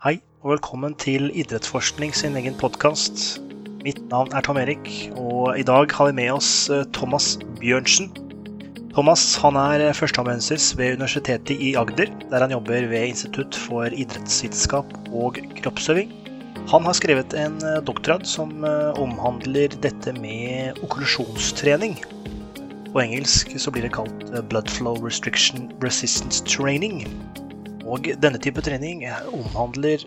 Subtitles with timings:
[0.00, 3.34] Hei, og velkommen til Idrettsforskning sin egen podkast.
[3.84, 8.08] Mitt navn er Tom Erik, og i dag har vi med oss eh, Thomas Bjørnsen.
[8.94, 14.96] Thomas han er førsteamanuensis ved Universitetet i Agder, der han jobber ved Institutt for idrettsvitenskap
[15.12, 16.16] og kroppsøving.
[16.72, 22.00] Han har skrevet en eh, doktorgrad som eh, omhandler dette med okklusjonstrening.
[22.88, 27.04] På engelsk så blir det kalt blood flow restriction resistance training.
[27.90, 29.02] Og denne type trening
[29.34, 30.06] omhandler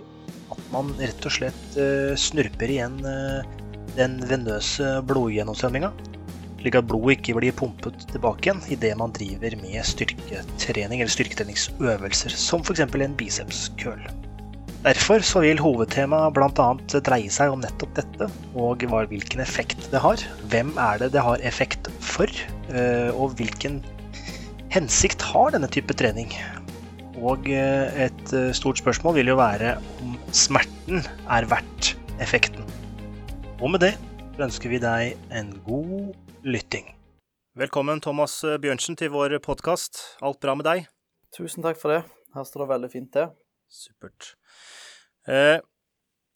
[0.53, 3.43] at man rett og slett uh, snurper igjen uh,
[3.97, 5.91] den venøse blodgjennomstrømminga,
[6.61, 12.37] slik at blodet ikke blir pumpet tilbake igjen idet man driver med styrketrening eller styrketreningsøvelser,
[12.39, 12.85] som f.eks.
[12.87, 14.05] en bicepskøl.
[14.83, 16.69] Derfor så vil hovedtemaet bl.a.
[17.07, 18.27] dreie seg om nettopp dette,
[18.59, 20.23] og hvilken effekt det har.
[20.51, 22.31] Hvem er det det har effekt for,
[22.71, 23.79] uh, og hvilken
[24.73, 26.31] hensikt har denne type trening?
[27.21, 31.91] Og eh, et eh, stort spørsmål vil jo være om smerten er verdt
[32.23, 32.65] effekten.
[33.61, 33.91] Og med det
[34.41, 36.89] ønsker vi deg en god lytting.
[37.53, 40.01] Velkommen, Thomas Bjørnsen, til vår podkast.
[40.25, 40.87] Alt bra med deg?
[41.37, 42.01] Tusen takk for det.
[42.33, 43.29] Her står det veldig fint til.
[43.69, 44.33] Supert.
[45.29, 45.61] Eh,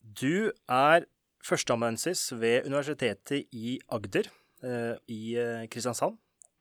[0.01, 1.09] du er
[1.41, 4.29] førsteamanuensis ved Universitetet i Agder
[5.07, 5.37] i
[5.69, 6.17] Kristiansand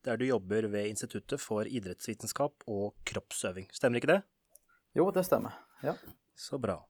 [0.06, 3.68] der du jobber ved Instituttet for idrettsvitenskap og kroppsøving.
[3.74, 4.20] Stemmer ikke det?
[4.96, 5.58] Jo, det stemmer.
[5.84, 5.96] Ja.
[6.36, 6.80] Så bra.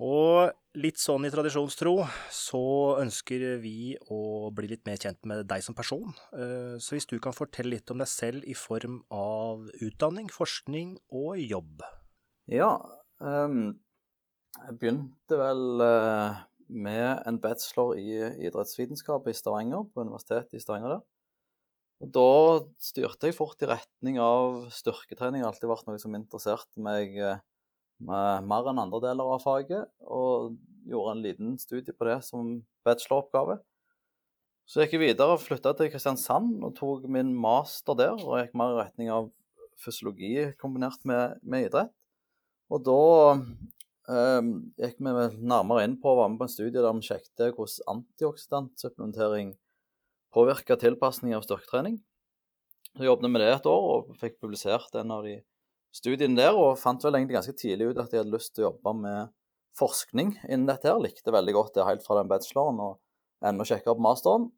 [0.00, 0.48] Og
[0.80, 1.92] litt sånn i tradisjonstro
[2.32, 2.62] så
[3.02, 6.14] ønsker vi å bli litt mer kjent med deg som person.
[6.32, 10.96] Eh, så hvis du kan fortelle litt om deg selv i form av utdanning, forskning
[11.12, 11.84] og jobb?
[12.50, 12.72] Ja,
[13.20, 13.76] um,
[14.56, 16.40] jeg begynte vel uh,
[16.72, 18.08] med en bachelor i
[18.48, 21.04] idrettsvitenskap i Stavanger, på Universitetet i Stavanger der.
[22.00, 22.28] Og Da
[22.80, 25.42] styrte jeg fort i retning av styrketrening.
[25.42, 27.42] Det har alltid vært noe som interesserte meg eh,
[28.00, 29.90] mer enn andre deler av faget.
[30.08, 30.56] Og
[30.88, 32.56] gjorde en liten studie på det som
[32.88, 33.58] bacheloroppgave.
[34.70, 38.16] Så gikk jeg videre og flytta til Kristiansand og tok min master der.
[38.16, 39.28] Og gikk mer i retning av
[39.80, 41.92] fysiologi kombinert med, med idrett.
[42.70, 43.00] Og da
[43.34, 47.58] eh, gikk vi nærmere inn på å være med på en studie der vi sjekket
[47.58, 49.58] hvordan antioksidantsupplementering
[50.34, 51.98] påvirka tilpasning av styrketrening.
[52.96, 55.38] Så jobbet vi med det et år og fikk publisert en av de
[55.94, 58.68] studiene der, og fant vel egentlig ganske tidlig ut at jeg hadde lyst til å
[58.70, 59.32] jobbe med
[59.78, 60.90] forskning innen dette.
[60.90, 64.50] her, Likte veldig godt det helt fra den bacheloren og enda kjekkere opp masteren.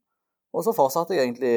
[0.52, 1.54] Og så fortsatte jeg egentlig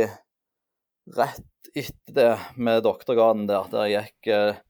[1.15, 4.63] rett etter det med doktorgraden der, der jeg gikk eh,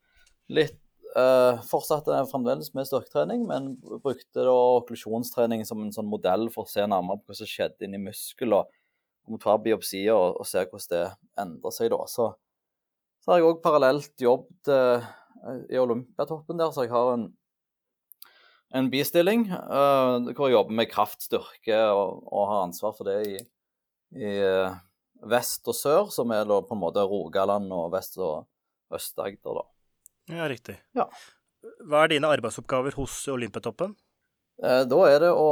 [0.53, 0.81] litt
[1.15, 3.69] Uh, Fortsatte fremdeles med styrketrening, men
[4.03, 7.87] brukte da okklusjonstrening som en sånn modell for å se nærmere på hva som skjedde
[7.87, 8.73] inni muskel og
[9.29, 11.03] må hver biopsier og, og, se hvordan det
[11.41, 12.01] endrer seg da.
[12.09, 12.29] Så,
[13.23, 15.09] så har jeg òg parallelt jobbet eh,
[15.73, 17.27] i Olympiatoppen der, så jeg har en,
[18.77, 23.37] en bistilling eh, hvor jeg jobber med kraftstyrke og, og har ansvar for det i,
[24.15, 24.75] i uh,
[25.27, 28.45] vest og sør, som er da på en måte Rogaland og vest og
[28.93, 29.65] Øst-Agder, da.
[30.35, 30.77] Ja, riktig.
[30.97, 31.09] Ja.
[31.85, 33.95] Hva er dine arbeidsoppgaver hos Olympiatoppen?
[34.63, 35.49] Eh, da er det å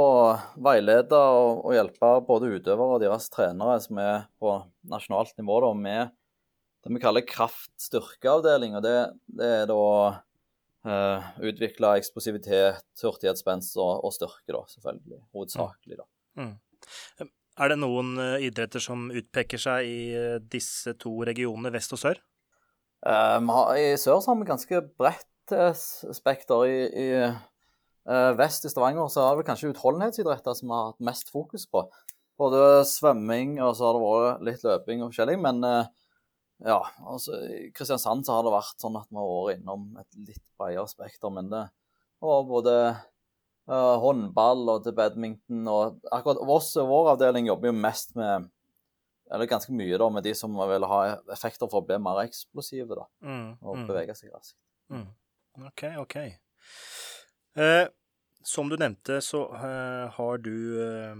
[0.64, 4.56] veilede og, hjelpe både utøvere og deres trenere som er på
[4.92, 6.14] nasjonalt nivå da, med
[6.84, 8.78] det vi kaller kraft-styrkeavdeling.
[8.80, 8.96] og det,
[9.28, 9.84] det, er da
[10.88, 15.22] eh, utvikle eksplosivitet, hurtighetsspenst og, og, styrke, da, selvfølgelig.
[15.36, 16.10] Hovedsakelig, da.
[16.40, 16.54] Mm.
[17.64, 22.02] Er det noen uh, idretter som utpeker seg i uh, disse to regionene, vest og
[22.02, 22.20] sør?
[23.06, 23.38] Uh,
[23.78, 25.54] I sør så har vi ganske bredt
[26.18, 26.66] spekter.
[26.66, 27.08] I, i
[28.38, 31.86] vest i Stavanger så har vi kanskje utholdenhetsidretter som vi har hatt mest fokus på.
[32.42, 35.38] Både svømming og så har det vært litt løping og forskjellig.
[35.44, 35.86] Men uh,
[36.64, 40.20] ja, altså, i Kristiansand så har det vært sånn at vi har vært innom et
[40.32, 41.34] litt bredere spekter.
[41.36, 41.64] Men det
[42.24, 48.18] var både uh, håndball og til badminton og akkurat oss, vår avdeling jobber jo mest
[48.20, 48.50] med
[49.34, 51.00] eller ganske mye da, med de som vil ha
[51.34, 53.86] effekter for å bli mer eksplosive da, mm, og mm.
[53.90, 54.58] bevege seg raskt.
[54.94, 55.08] Mm.
[55.70, 56.18] OK, OK.
[57.54, 57.88] Eh,
[58.44, 61.16] som du nevnte, så eh, har du eh,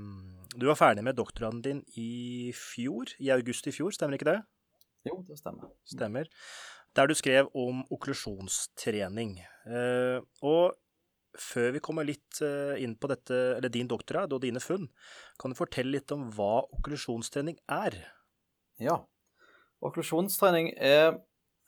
[0.58, 4.40] Du var ferdig med doktorgraden din i fjor, i august i fjor, stemmer ikke det?
[5.08, 5.70] Jo, det stemmer.
[5.90, 6.30] Stemmer.
[6.94, 9.40] Der du skrev om okklusjonstrening.
[10.46, 10.76] Og
[11.42, 12.38] før vi kommer litt
[12.80, 14.86] inn på dette, eller din doktorgrad og dine funn,
[15.42, 17.98] kan du fortelle litt om hva okklusjonstrening er?
[18.80, 19.00] Ja.
[19.84, 21.18] Okklusjonstrening er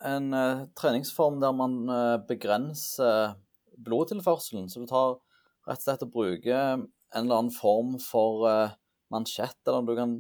[0.05, 0.29] en
[0.77, 1.81] treningsform der man
[2.29, 3.33] begrenser
[3.81, 4.69] blodtilførselen.
[4.71, 5.17] Så du tar
[5.65, 8.75] rett og slett og bruker en eller annen form for uh,
[9.13, 10.15] mansjett, eller du kan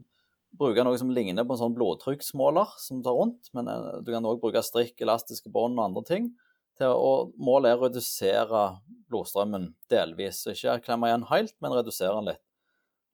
[0.55, 4.27] bruke noe som ligner på en sånn blodtrykksmåler som tar rundt, men uh, du kan
[4.27, 6.31] òg bruke strikk, elastiske bånd og andre ting
[6.75, 8.63] til å, målet er å redusere
[9.11, 10.41] blodstrømmen delvis.
[10.51, 12.41] Ikke klemme igjen helt, men redusere den litt.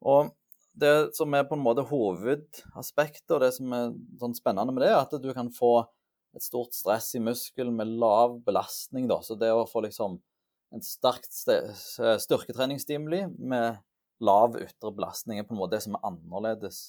[0.01, 0.31] Og
[0.81, 3.91] det som er på en måte hovedaspektet, og det som er
[4.21, 5.75] sånn spennende med det, er at du kan få
[6.35, 9.07] et stort stress i muskelen med lav belastning.
[9.11, 9.19] Da.
[9.21, 10.17] Så det å få liksom
[10.71, 13.81] en sterkt styrketreningsstimuli med
[14.21, 16.81] lav ytre belastning er på en måte det som er annerledes.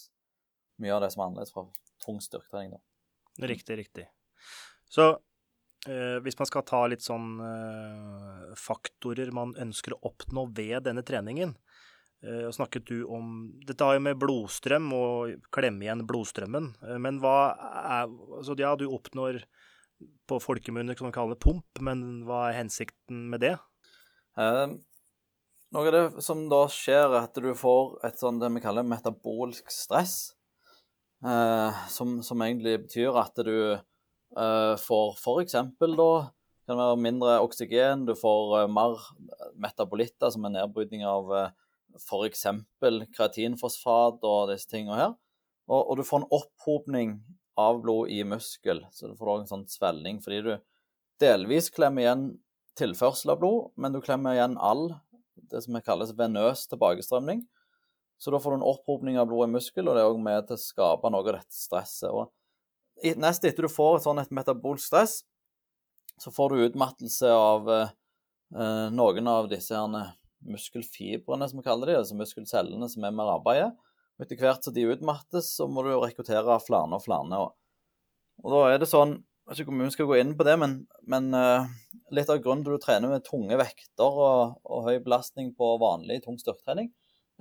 [0.83, 1.67] Mye av det som er annerledes fra
[2.05, 2.77] tung styrketrening.
[2.77, 3.49] Da.
[3.49, 4.07] Riktig, riktig.
[4.93, 5.09] Så
[5.89, 11.05] eh, hvis man skal ta litt sånn eh, faktorer man ønsker å oppnå ved denne
[11.07, 11.57] treningen,
[12.23, 16.73] eh, snakket du om Dette har jo med blodstrøm og klemme igjen blodstrømmen.
[16.85, 17.37] Eh, men hva
[17.83, 18.13] er
[18.45, 19.43] Så ja, du oppnår
[20.29, 23.57] på folkemunne som man kaller pump, men hva er hensikten med det?
[24.41, 24.67] Eh,
[25.73, 28.87] noe av det som da skjer, er at du får et sånn det vi kaller
[28.87, 30.35] metabolsk stress.
[31.25, 35.59] Eh, som, som, egentlig betyr at du eh, får f.eks.
[35.79, 36.13] da
[36.67, 39.01] kan være mindre oksygen, du får uh, mer
[39.61, 41.49] metabolitter, som er nedbrytning av uh,
[41.99, 42.47] f.eks.
[43.17, 45.15] kreatinfosfat og disse tingene her.
[45.71, 47.17] Og, og, du får en opphopning
[47.61, 50.53] av blod i muskel, så du får en sånn svelning fordi du
[51.23, 52.25] delvis klemmer igjen
[52.79, 54.89] tilførsel av blod, men du klemmer igjen all
[55.53, 57.43] det som kalles venøs tilbakestrømning.
[58.23, 60.47] Så da får du en opphopning av blod i muskel, og det er òg med
[60.47, 62.13] til å skape noe av dette stresset.
[62.13, 65.17] Og nest etter du får et sånn et metabolsk stress,
[66.23, 71.99] så får du utmattelse av eh, noen av disse her muskelfibrene, som vi kaller de,
[72.03, 73.73] altså muskelcellene som er med arbeidet.
[74.23, 77.43] Etter hvert som de utmattes, så må du rekruttere flere og flere.
[77.43, 77.55] Og,
[78.45, 80.55] og da er det sånn Jeg vet ikke om vi skal gå inn på det,
[80.63, 80.75] men,
[81.11, 81.67] men uh,
[82.15, 86.21] litt av grunnen til du trener med tunge vekter og, og høy belastning på vanlig
[86.25, 86.93] tung styrketrening,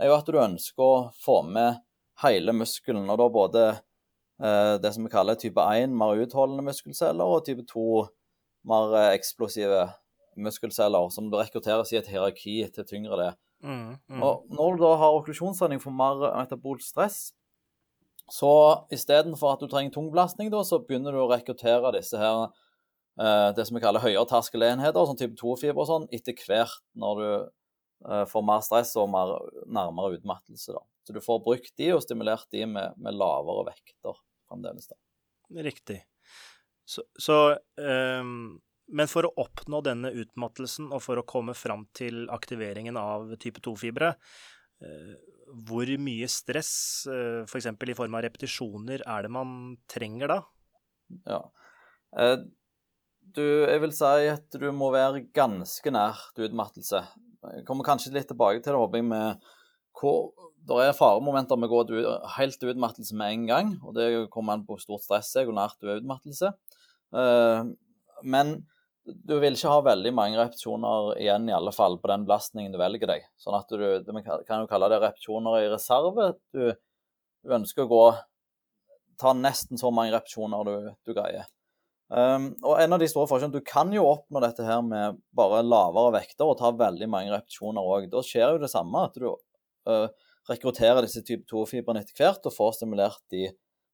[0.01, 1.81] er jo at du ønsker å få med
[2.23, 7.25] hele muskelen, og da både eh, det som vi kaller type 1, mer utholdende muskelceller,
[7.25, 7.85] og type 2,
[8.69, 9.85] mer eh, eksplosive
[10.41, 13.31] muskelceller, som rekrutteres i et hierarki til tyngre det.
[13.61, 14.23] Mm, mm.
[14.25, 17.19] Og når du da har okklusjonstrening for mer metabolsk stress,
[18.31, 18.51] så
[18.93, 23.65] istedenfor at du trenger tung belastning, så begynner du å rekruttere disse her eh, det
[23.67, 27.31] som vi kaller høyere terskelenheter, sånn type 2-fiber og sånn, etter hvert når du
[28.09, 29.35] Eh, får mer stress og mer,
[29.69, 30.73] nærmere utmattelse.
[30.73, 30.81] Da.
[31.05, 34.17] Så du får brukt de og stimulert de med, med lavere vekter
[34.49, 34.89] fremdeles.
[34.89, 34.97] da.
[35.61, 36.01] Riktig.
[36.85, 38.59] Så, så um,
[38.91, 43.61] Men for å oppnå denne utmattelsen og for å komme fram til aktiveringen av type
[43.63, 44.60] 2-fibre, uh, eh,
[45.67, 46.73] hvor mye stress,
[47.45, 47.67] f.eks.
[47.67, 49.55] i form av repetisjoner, er det man
[49.91, 50.37] trenger da?
[51.27, 51.41] Ja.
[52.15, 52.37] Uh,
[53.35, 57.03] du, jeg vil si at du må være ganske nær utmattelse.
[57.55, 59.51] Jeg kommer kanskje litt tilbake til det, håper jeg, med
[59.97, 60.31] hvor
[60.67, 62.01] det er faremomenter med å gå
[62.37, 63.71] helt til utmattelse med en gang.
[63.81, 66.51] og Det kommer an på stort stress er, hvor nært du er utmattelse.
[67.17, 67.71] Eh,
[68.23, 68.53] men
[69.05, 72.79] du vil ikke ha veldig mange repetisjoner igjen, i alle fall, på den belastningen du
[72.81, 73.23] velger deg.
[73.41, 76.33] Sånn at du, du kan jo kalle det repetisjoner i reserve.
[76.53, 76.69] Du,
[77.41, 78.03] du ønsker å gå
[79.21, 80.75] ta nesten så mange repetisjoner du,
[81.05, 81.49] du greier.
[82.11, 85.61] Um, og en av de store forskjellene, Du kan jo oppnå dette her med bare
[85.63, 88.09] lavere vekter og ta veldig mange repetisjoner òg.
[88.11, 90.07] Da skjer jo det samme, at du uh,
[90.49, 93.47] rekrutterer disse type 2-fibrene etter hvert og får stimulert de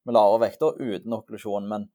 [0.08, 1.68] med lavere vekter uten okklusjon.
[1.70, 1.86] Men,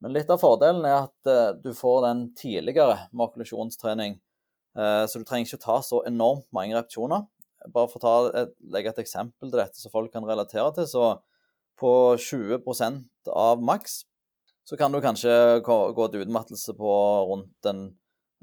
[0.00, 4.18] men, litt av fordelen er at uh, du får den tidligere med okkulasjonstrening.
[4.78, 7.26] Uh, så du trenger ikke ta så enormt mange repetisjoner.
[7.68, 11.04] Bare for å legge et eksempel til dette så folk kan relatere til, så
[11.80, 14.02] på 20% av maks
[14.70, 15.32] så kan du kanskje
[15.64, 16.90] gå til utmattelse på
[17.26, 17.80] rundt en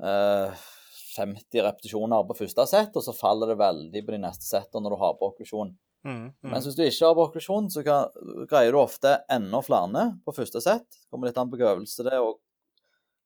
[0.04, 0.64] eh,
[1.18, 4.96] 50 repetisjoner på første sett, og så faller det veldig på de neste settene når
[4.96, 5.72] du har på okklusjon.
[6.06, 6.52] Mm, mm.
[6.52, 8.12] Mens hvis du ikke har på okklusjon, så kan,
[8.50, 11.00] greier du ofte enda flere på første sett.
[11.12, 12.38] Kommer litt an på øvelse det og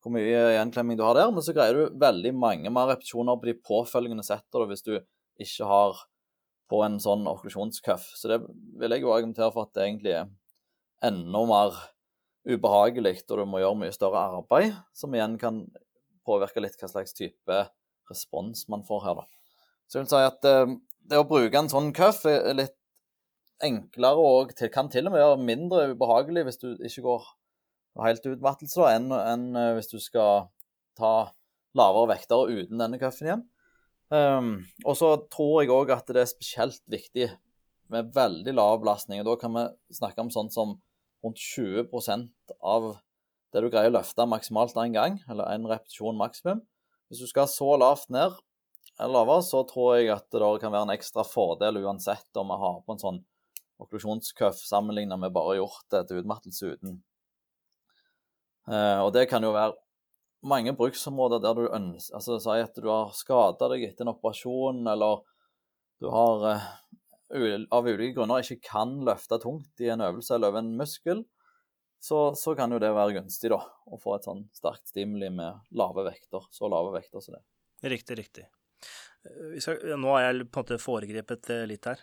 [0.01, 3.51] hvor mye gjenklemming du har der, men så greier du veldig mange mer repetisjoner på
[3.51, 4.95] de påfølgende settene hvis du
[5.41, 5.99] ikke har
[6.71, 8.07] på en sånn okklusjonscuff.
[8.17, 8.39] Så det
[8.81, 10.31] vil jeg jo argumentere for at det egentlig er
[11.05, 11.77] enda mer
[12.47, 15.61] ubehagelig, og du må gjøre mye større arbeid, som igjen kan
[16.25, 17.59] påvirke litt hva slags type
[18.09, 19.21] respons man får her.
[19.21, 19.27] da.
[19.85, 20.73] Så jeg vil si at eh,
[21.09, 22.77] det å bruke en sånn cuff er litt
[23.61, 27.27] enklere og kan til og med være mindre ubehagelig hvis du ikke går
[28.01, 30.47] helt utmattelse enn, enn eh, hvis du skal
[30.97, 31.31] ta
[31.77, 33.43] lavere vekter uten denne cuffen igjen.
[34.11, 34.49] Um,
[34.83, 37.29] og så tror jeg òg at det er spesielt viktig
[37.91, 39.21] med veldig lav belastning.
[39.21, 40.75] og Da kan vi snakke om sånn som
[41.23, 42.89] rundt 20% av
[43.51, 46.63] det du greier å løfte maksimalt én gang, eller én repetisjon maksimum.
[47.11, 48.35] Hvis du skal så lavt ned
[49.01, 52.81] lavere, så tror jeg at det kan være en ekstra fordel uansett om vi har
[52.85, 53.21] på en sånn
[53.81, 56.99] okklusjonscuff sammenlignet med bare gjort det til utmattelse uten.
[58.69, 59.73] Eh, og det kan jo være
[60.45, 64.83] mange bruksområder der du ønsker Altså si at du har skada deg etter en operasjon,
[64.89, 65.23] eller
[66.01, 66.69] du har eh,
[67.71, 71.25] av ulike grunner ikke kan løfte tungt i en øvelse eller over en muskel,
[72.01, 73.59] så, så, kan jo det være gunstig, da.
[73.61, 76.47] Å få et sånn sterkt stimuli med lave vekter.
[76.49, 77.43] Så lave vekter som det.
[77.93, 78.47] Riktig, riktig.
[79.21, 81.99] Nå har jeg på en måte foregrepet litt her.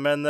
[0.00, 0.24] Men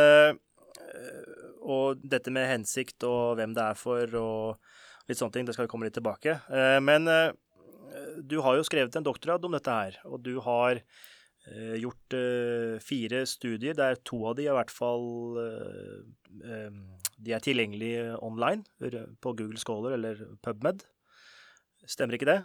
[1.63, 4.73] Og dette med hensikt og hvem det er for og
[5.09, 6.35] litt sånne ting, det skal vi komme litt tilbake.
[6.83, 7.07] Men
[8.23, 12.77] du har jo skrevet en doktorgrad om dette her, og du har eh, gjort eh,
[12.85, 16.81] fire studier der to av de i hvert fall eh,
[17.19, 18.65] De er tilgjengelige online
[19.23, 20.83] på Google Scholar eller PubMed.
[21.87, 22.41] Stemmer ikke det?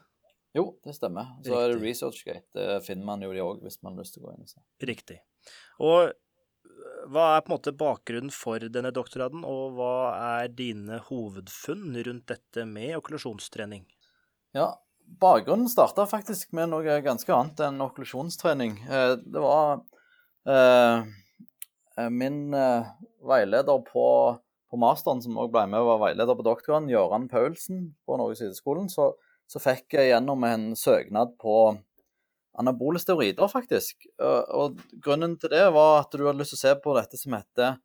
[0.57, 1.35] Jo, det stemmer.
[1.43, 1.59] Så Riktig.
[1.59, 2.47] er det ResearchGate.
[2.57, 4.49] Det finner man jo de òg, hvis man har lyst til å gå inn og
[4.49, 4.61] se.
[4.89, 5.19] Riktig.
[5.85, 6.11] Og
[7.09, 9.93] hva er på en måte bakgrunnen for denne doktorgraden, og hva
[10.41, 13.85] er dine hovedfunn rundt dette med okkulasjonstrening?
[14.57, 14.73] Ja,
[15.21, 18.77] bakgrunnen starta faktisk med noe ganske annet enn okklusjonstrening.
[18.89, 19.81] Eh, det var
[20.49, 21.07] eh,
[21.97, 22.91] eh, min eh,
[23.25, 24.05] veileder på,
[24.69, 28.43] på masteren, som òg ble med og var veileder på doktorgraden, Gøran Paulsen på Norges
[28.43, 29.13] idrettsskolen, så,
[29.49, 31.55] så, fikk jeg gjennom en søknad på
[32.59, 34.05] anabole steroider, faktisk.
[34.19, 37.37] Og, grunnen til det var at du hadde lyst til å se på dette som
[37.37, 37.79] heter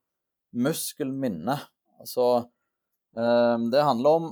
[0.55, 1.57] muskelminne.
[2.03, 2.27] Altså,
[3.17, 4.27] eh, det handler om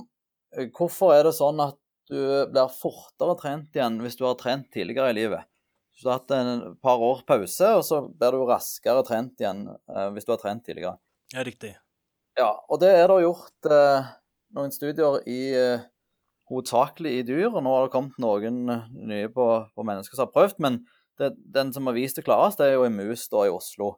[0.55, 2.19] eh, Hvorfor er det sånn at du
[2.51, 5.47] blir fortere trent igjen hvis du har trent tidligere i livet.
[5.93, 9.67] Hvis du har hatt en par år pause, og så blir du raskere trent igjen
[9.69, 10.97] eh, hvis du har trent tidligere.
[11.33, 11.73] Ja, riktig.
[12.37, 14.11] Ja, og det er det gjort eh,
[14.57, 15.41] noen studier i
[16.51, 20.27] hovedsakelig i dyr, og nå har det kommet noen eh, nye på, på mennesker som
[20.27, 20.81] har prøvd, men
[21.21, 23.95] det, den som har vist det klarest, det er jo i mus da i Oslo.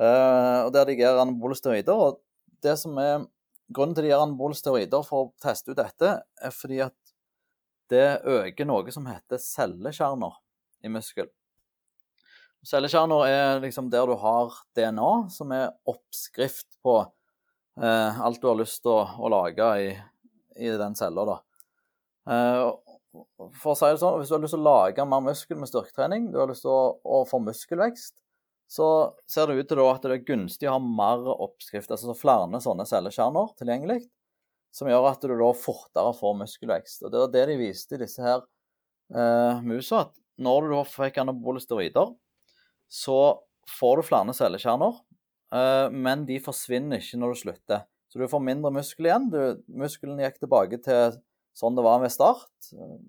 [0.00, 1.94] Eh, og Der de gir anabole steroider.
[1.94, 2.20] og
[2.62, 3.26] det som er
[3.70, 6.08] Grunnen til de gir anabole steroider for å teste ut dette,
[6.42, 7.12] er fordi at
[7.90, 10.40] det øker noe som heter cellekjerner
[10.82, 11.28] i muskel.
[12.66, 16.96] Cellekjerner er liksom der du har DNA, som er oppskrift på
[17.80, 19.88] eh, alt du har lyst til å, å lage i,
[20.58, 21.38] i, den cella.
[22.28, 22.64] Eh,
[23.58, 25.70] for å si det sånn, Hvis du har lyst til å lage mer muskel med
[25.70, 28.14] styrketrening, du har lyst til å, å få muskelvekst,
[28.70, 28.86] så
[29.26, 32.86] ser det ut til at det er gunstig å ha mer oppskrift, altså flere sånne
[32.86, 34.04] cellekjerner tilgjengelig
[34.70, 37.04] som gjør at du da fortere får muskelvekst.
[37.04, 38.42] Og Det var det de viste i disse her
[39.10, 42.12] eh, musa, at når du fikk anabole steroider,
[42.90, 43.20] så
[43.78, 45.00] får du flere cellekjerner,
[45.54, 47.82] eh, men de forsvinner ikke når du slutter.
[48.10, 49.28] Så du får mindre muskel igjen.
[49.30, 49.40] Du,
[49.82, 51.18] muskelen gikk tilbake til
[51.56, 52.50] sånn det var ved start.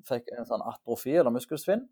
[0.08, 1.86] Fikk en sånn atrofi eller muskelsvinn.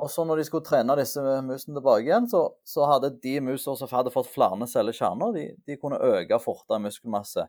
[0.00, 3.76] Og så når de skulle trene disse musene tilbake igjen, så, så hadde de musene
[3.76, 7.48] som hadde fått flere cellekjerner, de, de kunne øke fortere muskelmasse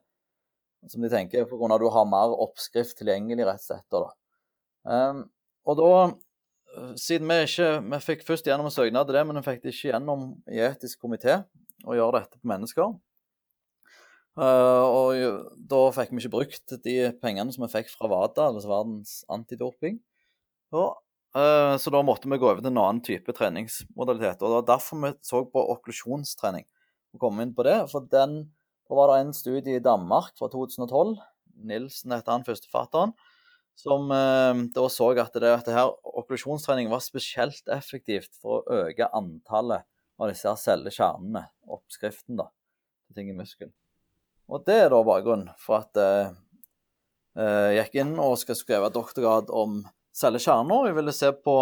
[0.90, 1.70] som de tenker, pga.
[1.76, 3.86] at du har mer oppskrift tilgjengelig, rett slett.
[3.94, 4.08] Da.
[4.90, 5.24] Um,
[5.70, 5.90] og da,
[6.98, 9.76] siden vi ikke Vi fikk først gjennom en søknad til det, men vi fikk det
[9.76, 11.44] ikke gjennom i etisk komité
[11.86, 12.96] å gjøre dette på mennesker.
[14.40, 18.72] Uh, og da fikk vi ikke brukt de pengene som vi fikk fra WADA, altså
[18.72, 20.00] Verdens antidoping.
[20.72, 20.96] Og,
[21.36, 24.40] uh, så da måtte vi gå over til en annen type treningsmodalitet.
[24.40, 26.68] Og det var derfor vi så på okklusjonstrening.
[27.12, 28.46] Og kom inn på det, for den
[28.92, 31.14] da var det en studie i Danmark fra 2012,
[31.64, 33.14] Nilsen heter han førstefatteren,
[33.80, 38.82] som uh, da så at det, at det her okklusjonstrening var spesielt effektivt for å
[38.88, 39.88] øke antallet
[40.20, 42.50] av disse cellekjernene, oppskriften, da,
[43.08, 43.72] til ting i muskelen.
[44.51, 46.34] Og det er da bakgrunnen for at jeg
[47.39, 49.79] eh, gikk inn og skal skrive doktorgrad om
[50.17, 50.89] cellekjerner.
[50.89, 51.55] Jeg ville se på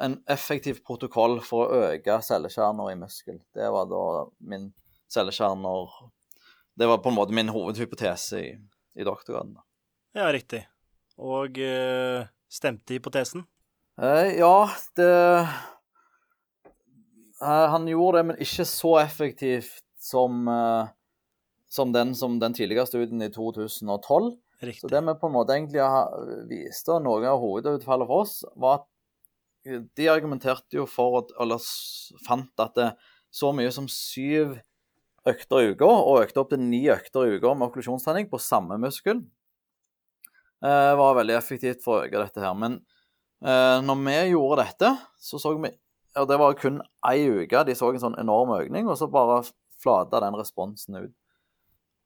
[0.00, 3.38] en effektiv protokoll for å øke cellekjerner i muskel.
[3.54, 4.04] Det var da
[4.48, 4.70] min
[5.12, 5.92] cellekjerner
[6.74, 8.48] det var på en måte min hovedhypotese i,
[8.98, 9.54] i doktorgraden.
[10.14, 10.64] Ja, riktig.
[11.22, 13.44] Og uh, stemte hypotesen?
[14.02, 15.10] Eh, ja, det
[17.38, 20.48] eh, Han gjorde det, men ikke så effektivt som,
[21.74, 24.34] som, den, som den tidligere studien i 2012.
[24.62, 24.84] Riktig.
[24.84, 25.82] Så det vi på en måte egentlig
[26.50, 28.90] viste, og noe av hovedutfallet for oss, var at
[29.96, 31.62] de argumenterte jo for, eller
[32.26, 32.92] fant at det
[33.34, 34.54] så mye som syv
[35.26, 38.78] økter i uka, og økte opp til ni økter i uka med okklusjonstrening på samme
[38.80, 39.24] muskel.
[40.64, 42.54] Eh, var veldig effektivt for å øke dette her.
[42.56, 42.78] Men
[43.44, 45.72] eh, når vi gjorde dette, så så vi
[46.14, 46.76] Og det var kun
[47.10, 49.40] ei uke de så en sånn enorm økning, og så bare
[49.82, 51.14] flata den responsen ut.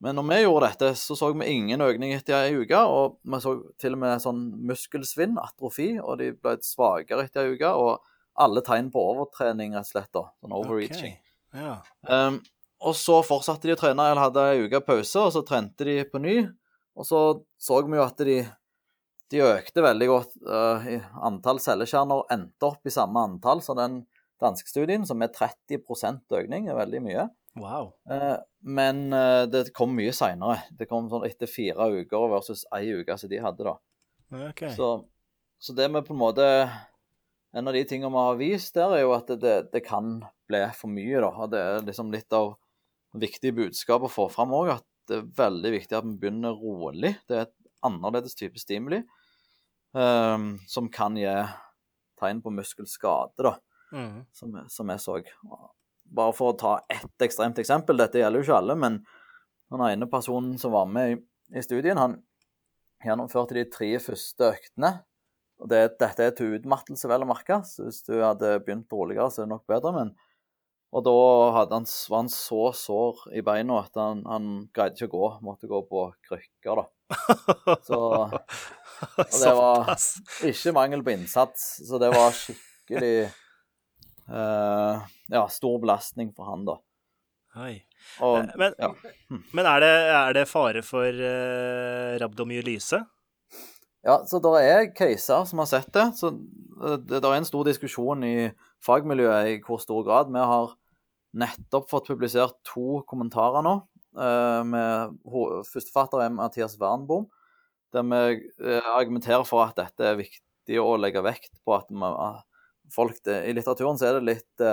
[0.04, 2.82] Men når vi gjorde dette, så så vi ingen økning etter ei uke.
[2.86, 7.56] Og vi så til og med sånn muskelsvinn, atrofi, og de ble svakere etter ei
[7.56, 7.72] uke.
[7.72, 7.98] Og
[8.38, 10.12] alle tegn på overtrening, rett og slett.
[10.14, 11.18] da, Sånn overreaching.
[11.18, 11.64] Okay.
[11.64, 11.74] Ja.
[12.06, 12.38] Um,
[12.86, 15.98] og så fortsatte de å trene, eller hadde ei uke pause, og så trente de
[16.06, 16.38] på ny.
[16.98, 17.22] Og så
[17.58, 18.38] så vi jo at de
[19.32, 20.36] de økte veldig godt.
[20.40, 20.86] Uh,
[21.26, 24.00] antall cellekjerner endte opp i samme antall som den
[24.40, 26.68] danske studien, som er 30% økning.
[26.68, 27.26] er veldig mye.
[27.60, 27.92] Wow.
[28.10, 30.62] Uh, men uh, det kom mye seinere.
[30.78, 33.66] Det kom sånn etter fire uker versus ei uke som de hadde.
[33.66, 33.76] da.
[34.50, 34.72] Okay.
[34.76, 34.92] Så,
[35.58, 36.46] så, det med på en måte
[37.56, 40.18] En av de tingene vi har vist der, er jo at det, det kan
[40.50, 41.22] bli for mye.
[41.24, 42.58] da, og Det er liksom litt av
[43.16, 47.14] viktige budskap å få fram òg, at det er veldig viktig at vi begynner rolig.
[47.24, 47.56] Det er et
[47.88, 49.00] annerledes type stimuli
[49.96, 51.32] um, som kan gi
[52.18, 53.54] tegn på muskelskade, da,
[53.92, 54.24] mm.
[54.34, 55.18] som, som, jeg så.
[56.14, 59.02] Bare for å ta ett ekstremt eksempel, dette gjelder jo ikke alle, men
[59.68, 61.18] den ene personen som var med i,
[61.58, 62.16] i studien, han
[63.04, 64.94] gjennomførte de tre første øktene.
[65.60, 67.60] og det, Dette er til utmattelse, vel å merke.
[67.68, 69.94] Så hvis du hadde begynt roligere, så er det nok bedre.
[70.00, 70.16] men
[70.88, 71.12] og da
[71.52, 75.26] han, var han så sår i beina at han, han greide ikke å gå.
[75.44, 76.86] Måtte gå på krykker, da.
[77.84, 77.98] Så
[78.98, 79.92] Og det var
[80.48, 83.28] ikke mangel på innsats, så det var skikkelig
[84.30, 86.78] uh, Ja, stor belastning for han, da.
[87.58, 87.74] Oi.
[88.22, 88.92] Og, eh, men, ja.
[89.30, 89.44] hm.
[89.56, 93.00] men er, det, er, det, fare for uh, rabdomyolyse?
[94.06, 96.06] Ja, så det er caser som har sett det.
[96.16, 98.34] Så det, det er en stor diskusjon i
[98.84, 100.30] fagmiljøet i hvor stor grad.
[100.32, 100.76] Vi har
[101.38, 103.80] nettopp fått publisert to kommentarer nå.
[104.18, 105.18] Uh, med
[105.68, 107.28] Førsteforfatter er Mathias Wernbom,
[107.94, 112.40] der vi uh, argumenterer for at dette er viktig å legge vekt på at uh,
[112.94, 114.64] folk det, I litteraturen så er det litt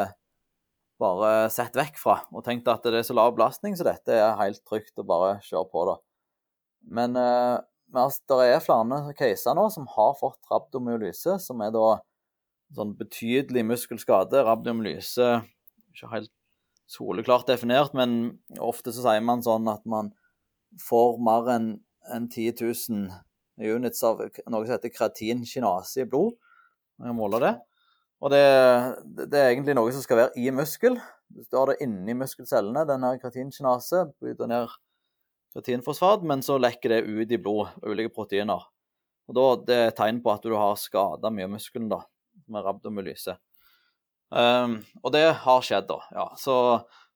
[1.02, 4.38] bare sett vekk fra, og tenkt at det er så lav belastning, så dette er
[4.40, 5.96] helt trygt å bare kjøre på, da.
[6.96, 11.98] Men det er flere caser nå som har fått rabdomyolyse, som er da
[12.76, 14.46] sånn betydelig muskelskade.
[14.48, 15.28] Rabdomyolyse
[15.92, 16.32] ikke helt
[16.92, 20.14] soleklart definert, men ofte så sier man sånn at man
[20.82, 21.70] får mer enn
[22.14, 23.08] en 10 000
[23.66, 26.36] units av noe som heter kreatinkinase i blod.
[27.00, 27.54] Man kan måle det.
[28.24, 28.44] Og det,
[29.28, 30.96] det, er egentlig noe som skal være i muskel.
[31.30, 34.06] Du har det inni muskelcellene, denne kreatinkinase.
[34.22, 34.72] Bryter ned
[35.56, 38.64] kreatinfosfat, men så lekker det ut i blod, ulike proteiner.
[39.26, 42.04] Og da, Det er et tegn på at du har skada mye av muskelen, da,
[42.48, 43.38] med rabdomyolyse.
[44.36, 46.00] Um, og det har skjedd, da.
[46.16, 46.56] Ja, så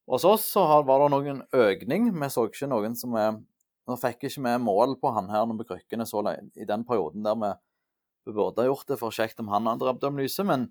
[0.10, 2.10] hos oss så var det noen økning.
[2.16, 3.40] Vi så ikke noen som er
[3.90, 7.24] Nå fikk ikke vi mål på han her på krykkene så lenge, i den perioden
[7.26, 7.48] der vi,
[8.28, 10.68] vi burde ha gjort det for å sjekke om han hadde rabdomyolyse, men,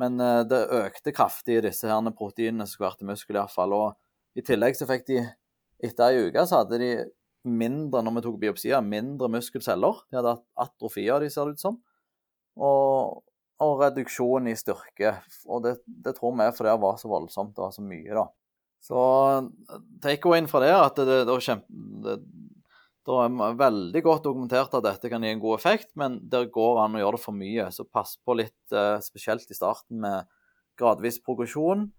[0.00, 3.74] men uh, det økte kraftig disse her proteinene som skulle vært i muskel, iallfall.
[3.76, 5.20] Og i tillegg så fikk de
[5.84, 6.90] etter ei uke så hadde de
[7.44, 10.00] mindre når vi tok biopsier, mindre muskelceller.
[10.08, 11.76] De hadde atrofi av de, ser det ut som.
[12.54, 13.20] Og,
[13.64, 15.16] og reduksjon i styrke.
[15.46, 18.26] Og det, det tror vi fordi det var så voldsomt, det var så mye, da.
[18.84, 19.02] Så
[20.04, 21.68] take away fra det er at det, det, det,
[22.04, 22.16] det,
[23.12, 26.96] er veldig godt dokumentert at dette kan gi en god effekt, men det går an
[26.96, 27.66] å gjøre det for mye.
[27.74, 30.30] Så pass på litt, eh, spesielt i starten, med
[30.80, 31.90] gradvis progresjon.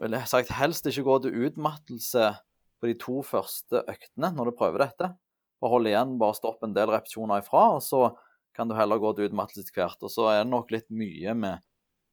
[0.00, 2.38] Eller sagt helst ikke gå til utmattelse
[2.78, 5.10] på de to første øktene når du prøver dette.
[5.58, 8.14] Bare hold igjen, bare stopp en del repetisjoner ifra, og så
[8.54, 10.02] kan du heller gå til utmattelse etter hvert.
[10.06, 11.64] Og så er det nok litt mye med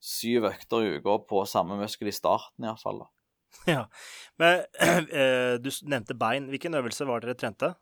[0.02, 3.06] syv økter i uka på samme muskel i starten, iallfall.
[3.70, 3.86] Ja.
[4.42, 4.66] Men
[5.22, 6.50] eh, du nevnte bein.
[6.52, 7.76] Hvilken øvelse var dere trente?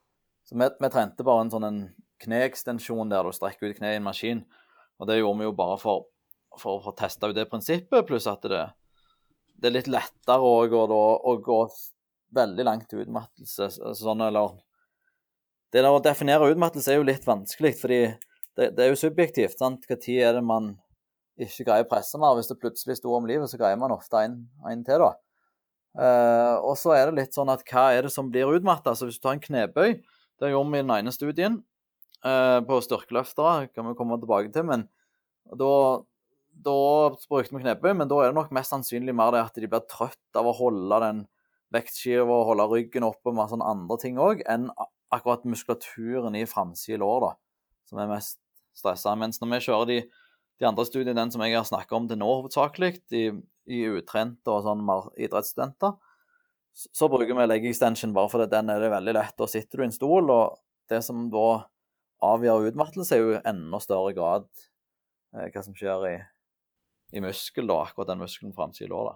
[0.54, 1.78] Så vi, vi, trente bare en sånn en
[2.22, 4.44] kneekstensjon der du strekker ut kneet i en maskin.
[5.02, 6.04] Og det gjorde vi jo bare for,
[6.62, 8.68] for, å teste ut det prinsippet, pluss at det,
[9.58, 11.58] det er litt lettere å, å gå
[12.38, 13.72] veldig langt til utmattelse.
[13.98, 14.54] Sånn, eller
[15.74, 18.02] Det der å definere utmattelse er jo litt vanskelig, fordi
[18.54, 19.58] det, det er jo subjektivt.
[19.58, 19.89] sant?
[19.89, 20.76] Tid er det man
[21.34, 22.38] ikke greier å presse mer?
[22.38, 25.16] Hvis det plutselig sto om livet, så greier man ofte en, en til, da.
[25.98, 28.94] Uh, og så er det litt sånn at hva er det som blir utmatta?
[28.94, 29.98] Altså, hvis du tar en knebøy,
[30.41, 31.60] det gjorde vi i den ene studien
[32.26, 34.88] eh, på styrkeløftere, kan vi komme tilbake til, men
[35.60, 35.74] da,
[36.65, 36.78] da
[37.30, 39.86] brukte vi knebøy, men da er det nok mest sannsynlig mer det at de blir
[39.91, 41.24] trøtt av å holde den
[41.74, 44.69] vektskiva og holde ryggen oppe med sånne andre ting òg, enn
[45.13, 47.32] akkurat muskulaturen i framside lår, da,
[47.89, 48.39] som er mest
[48.78, 49.15] stressa.
[49.19, 50.00] Mens når vi kjører de,
[50.62, 53.28] de andre studiene, den som jeg har snakka om til nå hovedsakelig, i,
[53.69, 54.86] i utrente og sånn
[55.22, 55.98] idrettsstudenter,
[56.73, 59.38] så bruker vi leg extension bare fordi den er det veldig lett.
[59.38, 60.59] Da sitter du i en stol, og
[60.91, 61.47] det som da
[62.23, 64.47] avgjør utmattelse, er jo enda større grad
[65.36, 66.15] eh, hva som skjer i,
[67.17, 69.15] i muskel, da, akkurat den muskelen framsida lår.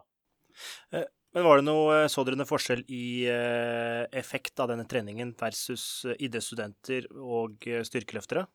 [0.93, 4.87] Eh, men var det noe, eh, Så dere noen forskjell i eh, effekt av denne
[4.89, 8.47] treningen versus eh, idrettsstudenter og styrkeløftere?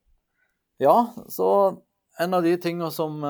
[0.82, 1.46] Ja, så
[2.18, 3.20] en av de tingene som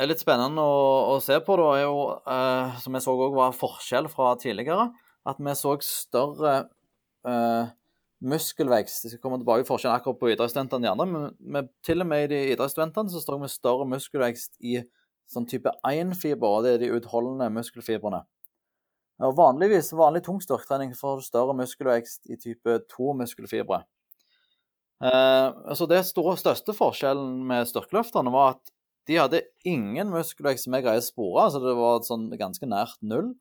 [0.00, 3.36] er litt spennende å, å se på, da, er jo, eh, som jeg så òg
[3.36, 4.88] var forskjell fra tidligere,
[5.24, 6.54] at vi så større
[7.28, 7.72] eh,
[8.24, 9.06] muskelvekst.
[9.06, 12.10] Jeg skal komme tilbake til forskjellen akkurat på idrettsstudentene de andre, men med, til og
[12.10, 14.80] med i de idrettsstudentene så står vi større muskelvekst i
[15.30, 18.24] sånn type 1-fiber, og det er de utholdende muskelfibrene.
[19.24, 23.84] Og vanligvis, vanlig tung styrketrening får større muskelvekst i type 2-muskelfibre.
[25.04, 28.73] Eh, så det store, største forskjellen med styrkeløfterne var at
[29.08, 31.48] de hadde ingen muskelvekst som jeg greier å spore.
[31.52, 33.34] så Det var sånn ganske nært null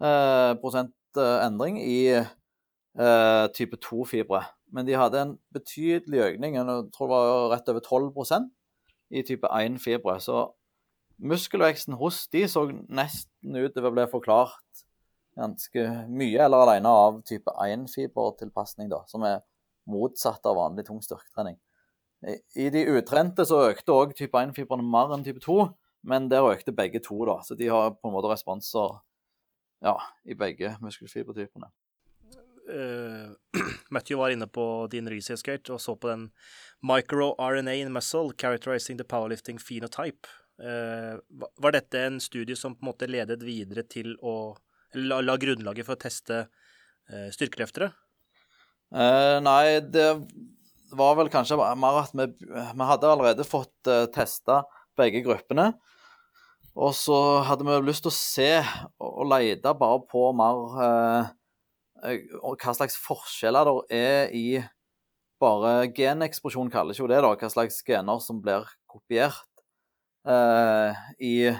[0.00, 4.42] eh, prosent endring i eh, type 2-fibre.
[4.72, 8.50] Men de hadde en betydelig økning, jeg tror det var rett over 12%
[9.14, 10.18] i type 1-fibre.
[10.20, 10.42] Så
[11.16, 14.84] muskelveksten hos de så nesten ut til å bli forklart
[15.36, 19.44] ganske mye, eller alene av type 1-fibertilpasning, som er
[19.86, 21.58] motsatt av vanlig tung styrketrening.
[22.24, 25.58] I de utrente så økte òg type 1-fibrene mer enn type 2,
[26.08, 27.40] men der økte begge to, da.
[27.44, 28.96] Så de har på en måte responser
[29.84, 31.68] ja, i begge muskelfibertypene.
[32.66, 33.30] Uh,
[33.94, 36.30] Matthew var inne på din research og så på den
[36.82, 40.26] micro-RNA in muscle characterizing the powerlifting phenotype.
[40.58, 41.20] Uh,
[41.60, 44.56] var dette en studie som på en måte ledet videre til å
[44.96, 47.92] la, la grunnlaget for å teste uh, styrkeløftere?
[48.86, 50.04] nei, det
[50.94, 54.62] var vel kanskje mer at vi, vi hadde allerede fått uh, testa
[54.98, 55.72] begge gruppene.
[56.76, 57.16] Og så
[57.48, 58.50] hadde vi lyst til å se
[59.00, 61.34] og lete bare på mer uh,
[62.04, 64.46] hva slags forskjeller det er i
[65.40, 67.32] bare geneksplosjon, kalles jo det, da.
[67.36, 69.64] Hva slags gener som blir kopiert
[70.28, 71.50] uh, i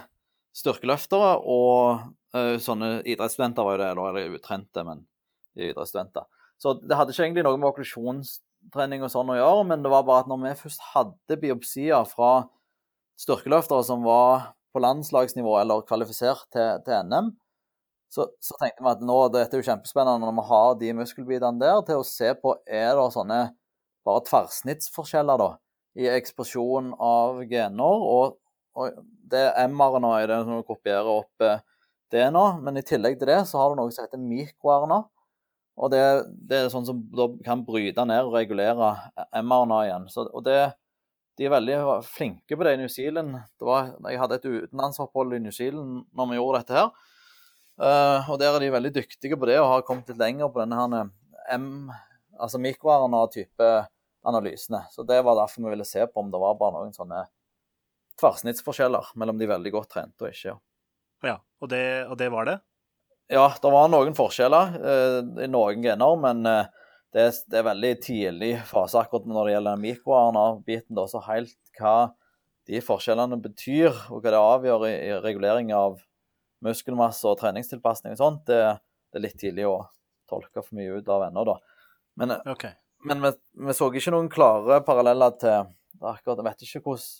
[0.56, 5.04] styrkeløftere og uh, sånne idrettsstudenter, var jo det, eller utrente, men
[5.56, 6.28] de er idrettsstudenter.
[6.60, 8.38] Så det hadde ikke egentlig noe med okklusjons
[8.74, 12.06] trening og sånn å gjøre, men det var bare at når vi først hadde biopsier
[12.10, 12.30] fra
[13.20, 17.30] styrkeløftere som var på landslagsnivå eller kvalifisert til, til NM,
[18.12, 21.62] så, så, tenkte vi at nå, dette er jo kjempespennende når vi har de muskelbitene
[21.62, 23.40] der, til å se på er det sånne
[24.06, 25.48] bare tverrsnittsforskjeller da,
[25.98, 28.04] i eksplosjon av gener.
[28.06, 28.36] Og,
[28.78, 29.00] og
[29.32, 31.64] det mRNA er det som kopierer opp eh,
[32.14, 35.02] DNA, men i tillegg til det så har du noe som heter mikro-RNA.
[35.76, 36.02] Og det,
[36.48, 38.94] det, er sånn som da kan bryte ned og regulere
[39.44, 40.06] mRNA igjen.
[40.12, 40.56] Så, og det,
[41.36, 43.36] de er veldig flinke på det i New Zealand.
[43.60, 46.88] Var, jeg hadde et utenlandsopphold i New Zealand når vi gjorde dette her.
[47.76, 50.62] Uh, og der er de veldig dyktige på det og har kommet litt lenger på
[50.62, 51.10] denne her
[51.52, 51.90] M,
[52.40, 53.68] altså mikro-RNA-type
[54.26, 54.86] analysene.
[54.90, 57.26] Så det var derfor vi ville se på om det var bare noen sånne
[58.16, 60.56] tverrsnittsforskjeller mellom de veldig godt trente og ikke.
[61.26, 62.56] Ja, og det, og det var det?
[63.32, 66.68] Ja, det var noen forskjeller eh, i noen gener, men eh,
[67.10, 71.00] det, er, det, er, veldig tidlig fase akkurat når det gjelder mikroRNA-biten.
[71.10, 71.96] Så helt hva
[72.70, 75.98] de forskjellene betyr, og hva det avgjør i, i regulering av
[76.66, 78.60] muskelmasse og treningstilpasning og sånt, det,
[79.10, 79.76] det, er litt tidlig å
[80.30, 81.58] tolke for mye ut av ennå, da.
[82.22, 82.78] Men, eh, okay.
[83.06, 83.34] men vi,
[83.66, 85.66] vi, så ikke noen klare paralleller til
[85.98, 87.14] akkurat, Jeg vet ikke hvordan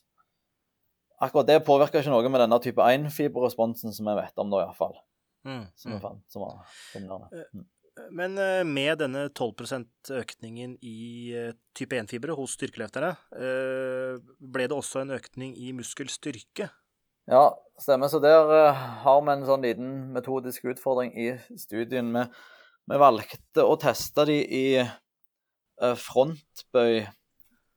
[1.17, 4.99] Akkurat det påvirker ikke noe med denne type 1-fiberresponsen som vi vet om, da iallfall.
[5.47, 6.63] Mm, som, vi Fant, som var
[6.95, 7.29] dominerende.
[7.33, 7.67] Eh, mm.
[8.11, 10.97] Men eh, med denne 12% økningen i
[11.37, 16.69] eh, type 1-fibre hos styrkeløftere, ble det også en økning i muskelstyrke?
[17.31, 17.47] Ja,
[17.81, 18.11] stemmer.
[18.13, 22.13] Så der har vi en sånn liten metodisk utfordring i studien.
[22.15, 22.27] Vi,
[22.93, 24.67] vi valgte å teste de i
[25.77, 27.01] frontbøy,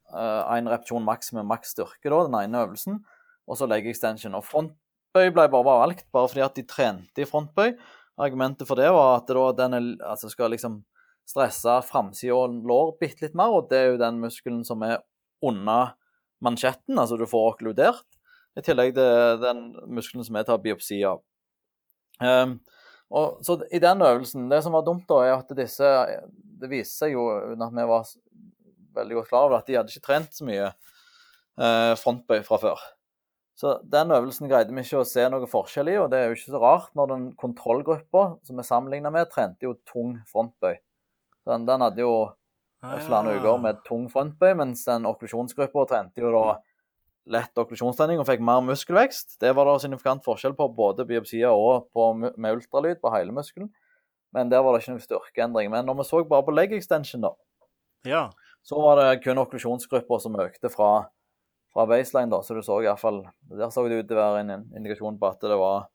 [0.10, 3.02] én repetisjon maks med maks styrke, da, den ene øvelsen,
[3.50, 4.38] og så legge extension.
[4.38, 4.78] Og front
[5.10, 7.74] frontbøy ble bare valgt bare fordi at de trente i frontbøy.
[8.20, 10.84] Argumentet for det var at det den altså skal liksom
[11.28, 15.00] stresse framsida og lår bitte litt mer, og det er jo den muskelen som er
[15.42, 15.96] under
[16.42, 18.06] mansjetten, altså du får okkludert,
[18.58, 21.22] i tillegg til den muskelen som jeg tar biopsi av.
[22.20, 22.60] Um,
[23.10, 25.88] og, så i den øvelsen Det som var dumt, da, er at disse
[26.60, 28.10] Det viste seg jo, uten at vi var
[29.00, 32.84] veldig godt klar over at de hadde ikke trent så mye uh, frontbøy fra før.
[33.60, 36.38] Så den øvelsen greide vi ikke å se noe forskjell i, og det er jo
[36.38, 40.78] ikke så rart når den kontrollgruppa som vi sammenligna med, trente jo tung frontbøy.
[41.50, 46.32] Den, den hadde jo ah, flere uker med tung frontbøy, mens den okklusjonsgruppa trente jo
[46.38, 46.46] da
[47.30, 49.36] lett okklusjonstrening og fikk mer muskelvekst.
[49.44, 53.68] Det var da signifikant forskjell på både biopsier og på, med ultralyd på hele muskelen.
[54.36, 55.70] Men der var det ikke noen styrkeendring.
[55.74, 57.36] Men når vi så bare på leg extension, da,
[58.08, 58.24] ja.
[58.64, 61.10] så var det kun okklusjonsgrupper som økte fra
[61.74, 62.42] fra baseline, da.
[62.44, 65.44] Så du så iallfall Der så det ut til å være en indikasjon på at
[65.46, 65.90] det var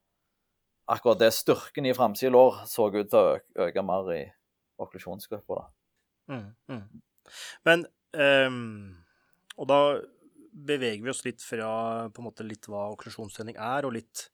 [0.90, 4.22] akkurat det styrken i framsida lår så ut til å øke, mer i
[4.82, 5.62] okklusjonsgruppa.
[6.28, 6.84] Mm, mm.
[7.68, 8.96] Men um,
[9.56, 9.80] Og da
[10.54, 14.28] beveger vi oss litt fra på en måte litt hva okklusjonstrening er, og litt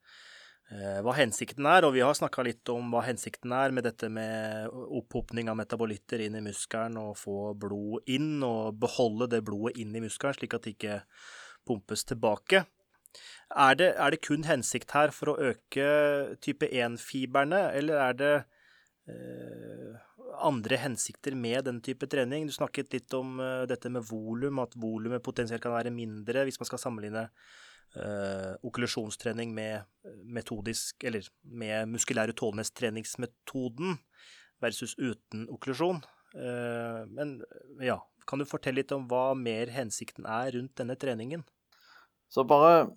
[0.70, 1.86] hva hensikten er.
[1.86, 6.22] Og vi har snakka litt om hva hensikten er med dette med opphopning av metabolitter
[6.26, 10.54] inn i muskelen og få blod inn, og beholde det blodet inn i muskelen, slik
[10.54, 11.00] at det ikke
[11.66, 12.64] pumpes tilbake.
[13.50, 15.86] Er det, er det kun hensikt her for å øke
[16.44, 18.34] type 1-fiberne, eller er det
[19.10, 19.96] eh,
[20.46, 22.46] andre hensikter med den type trening?
[22.46, 26.60] Du snakket litt om uh, dette med volum, at volumet potensielt kan være mindre hvis
[26.62, 27.26] man skal sammenligne
[27.96, 29.82] uh, okkulasjonstrening med
[30.24, 33.98] metodisk, eller med muskulære utholdenhetstreningsmetoden
[34.62, 36.02] versus uten okkulasjon.
[36.36, 37.38] Uh, men
[37.82, 41.44] ja, kan du fortelle litt om hva mer hensikten er rundt denne treningen?
[42.30, 42.90] Så bare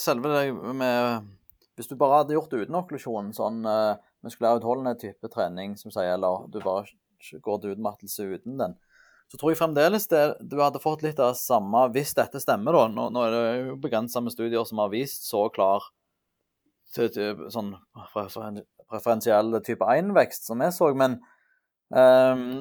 [0.00, 1.26] selve det med
[1.76, 3.58] Hvis du bare hadde gjort det uten okkulasjon, sånn
[4.24, 6.86] muskulær utholdende type trening, som sier, eller du bare
[7.44, 8.76] går til utmattelse uten den,
[9.32, 12.82] så tror jeg fremdeles det, du hadde fått litt av samme hvis dette stemmer, da.
[12.92, 15.86] Nå, nå er det jo begrensa med studier som har vist så klar
[16.92, 17.70] til, til sånn
[18.12, 21.16] preferensiell type 1-vekst som vi så, men
[21.96, 22.60] um,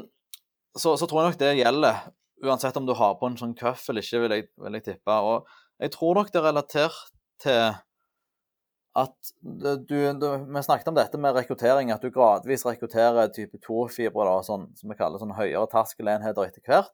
[0.72, 2.00] så, så, tror jeg nok det gjelder
[2.48, 5.18] uansett om du har på en sånn cuff eller ikke, vil jeg, vil jeg tippe.
[5.28, 5.52] Og
[5.84, 7.02] jeg tror nok det er relatert
[7.44, 7.76] til
[8.98, 14.34] at du, du, Vi snakket om dette med rekruttering, at du gradvis rekrutterer type 2-fibre,
[14.44, 16.92] sånn, som vi kaller sånn høyere terskelenheter etter hvert.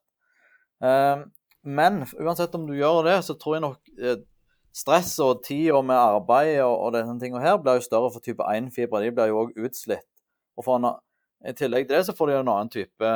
[0.86, 1.24] Eh,
[1.68, 4.20] men uansett om du gjør det, så tror jeg nok eh,
[4.78, 8.46] stress og tida med arbeid og, og disse tingene her blir jo større for type
[8.46, 9.02] 1-fibre.
[9.04, 10.06] De blir jo òg utslitt.
[10.58, 10.92] Og en,
[11.50, 13.10] I tillegg til det så får de en annen type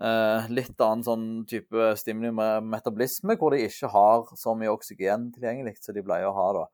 [0.00, 5.30] eh, litt annen sånn type stimuli med metabolisme, hvor de ikke har så mye oksygen
[5.36, 6.48] tilgjengelig som de pleier å ha.
[6.62, 6.66] da.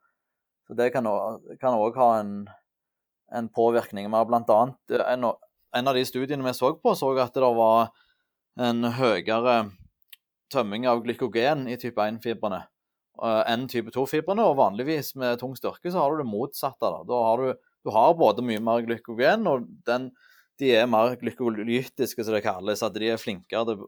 [0.68, 2.34] Så det kan òg ha en,
[3.32, 4.08] en, påvirkning.
[4.08, 7.50] Vi har blant annet en, en, av de studiene vi så på, så at det
[7.58, 7.90] var
[8.60, 9.58] en høyere
[10.52, 14.46] tømming av glykogen i type 1-fibrene eh, enn type 2-fibrene.
[14.46, 16.80] Og vanligvis med tung styrke så har du det motsatte.
[16.84, 20.08] Da, da har du, du har både mye mer glykogen, og den,
[20.62, 22.84] de er mer glykolytiske, som det kalles.
[22.86, 23.78] At de er flinkere, det,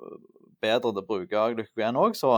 [0.61, 2.19] bedre til å bruke glykogen òg.
[2.19, 2.37] Så,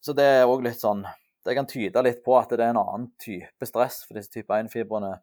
[0.00, 1.04] så det er òg litt sånn
[1.46, 4.50] det kan tyde litt på at det er en annen type stress for disse type
[4.52, 5.14] 1-fibrene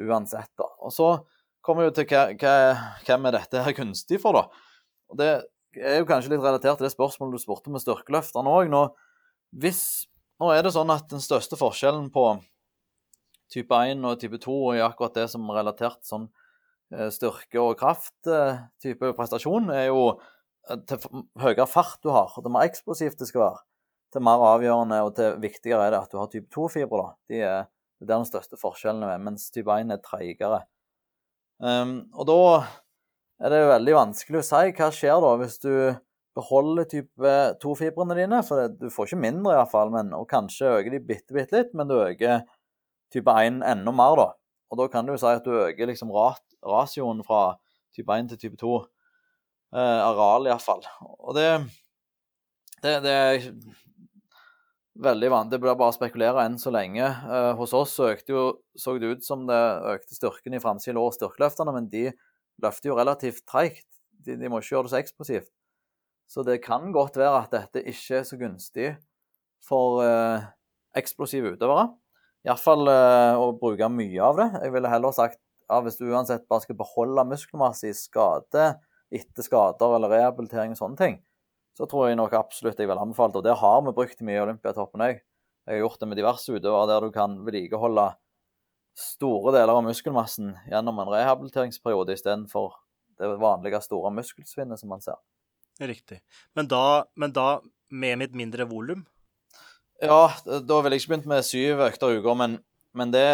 [0.00, 0.50] uansett.
[0.58, 0.68] da.
[0.80, 1.10] Og Så
[1.64, 2.54] kommer vi til hva, hva,
[3.04, 4.46] hvem er dette her kunstig for, da.
[5.12, 5.28] Og Det
[5.76, 8.72] er jo kanskje litt relatert til det spørsmålet du spurte med styrkeløfterne òg.
[8.72, 8.84] Nå,
[10.40, 12.30] nå er det sånn at den største forskjellen på
[13.52, 16.28] type 1 og type 2 i akkurat det som er relatert sånn
[16.92, 20.02] eh, styrke og kraft-type prestasjon, er jo
[20.68, 23.67] eh, til høyere fart du har, og det mer eksplosivt det skal være
[24.12, 27.04] til mer avgjørende og til viktigere er det at du har type 2-fibre.
[27.30, 27.68] De er,
[28.00, 30.62] det er den største forskjellen med, mens type 1 er treigere.
[31.58, 32.42] Um, og da
[33.42, 35.72] er det jo veldig vanskelig å si hva skjer da hvis du
[36.38, 38.42] beholder type 2-fibrene dine.
[38.46, 41.90] For det, du får ikke mindre, iallfall, og kanskje øker de bitte, bitte litt, men
[41.90, 42.44] du øker
[43.14, 44.28] type 1 enda mer, da.
[44.68, 47.58] Og da kan du si at du øker liksom rasioen fra
[47.96, 48.78] type 1 til type 2.
[49.76, 50.84] Eh, areal, iallfall.
[51.04, 51.48] Og det,
[52.82, 53.16] det, det,
[55.02, 55.52] veldig vanlig.
[55.52, 57.06] Det blir bare å spekulere enn så lenge.
[57.06, 58.46] Eh, hos oss økte jo,
[58.78, 59.60] så det ut som det
[59.94, 62.08] økte styrken i framsida og styrkeløftene, men de
[62.62, 63.86] løfter jo relativt treigt.
[64.10, 65.52] De, de, må ikke gjøre det så eksplosivt.
[66.28, 68.90] Så det kan godt være at dette ikke er så gunstig
[69.64, 70.48] for eh,
[70.98, 71.88] eksplosive utøvere.
[72.46, 74.48] Iallfall eh, å bruke mye av det.
[74.64, 78.70] Jeg ville heller sagt ja, hvis du uansett bare skal beholde muskelmasse i skade
[79.12, 81.18] etter skader eller rehabilitering og sånne ting,
[81.78, 83.38] så tror jeg nok absolutt jeg vil anbefale det.
[83.38, 85.20] Og det har vi brukt mye i Olympiatoppen òg.
[85.68, 88.08] Jeg har gjort det med diverse utøvere der du kan vedlikeholde
[88.98, 92.72] store deler av muskelmassen gjennom en rehabiliteringsperiode istedenfor
[93.20, 95.20] det vanlige store muskelsvinnet som man ser.
[95.78, 96.18] Riktig.
[96.58, 97.60] Men da, men da
[97.94, 99.04] med mitt mindre volum?
[100.02, 102.58] Ja, da ville jeg ikke begynt med syv økter i uka, men,
[102.98, 103.28] men det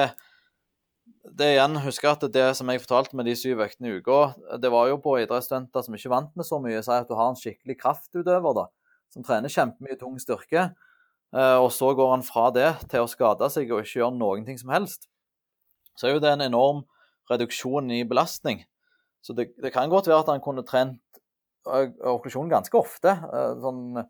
[1.25, 4.71] det igjen, husker at det som jeg fortalte med de syv øktene i uka, det
[4.73, 6.83] var jo på idrettsstudenter som ikke vant med så mye.
[6.85, 8.67] Si at du har en skikkelig kraftutøver da,
[9.15, 10.67] som trener kjempemye tung styrke,
[11.33, 14.45] eh, og så går han fra det til å skade seg og ikke gjøre noen
[14.49, 15.09] ting som helst.
[15.97, 16.85] Så er jo det en enorm
[17.31, 18.61] reduksjon i belastning.
[19.25, 21.01] Så det, det kan godt være at han kunne trent
[21.65, 23.15] okklusjon ganske ofte.
[23.15, 24.05] Eh, sånn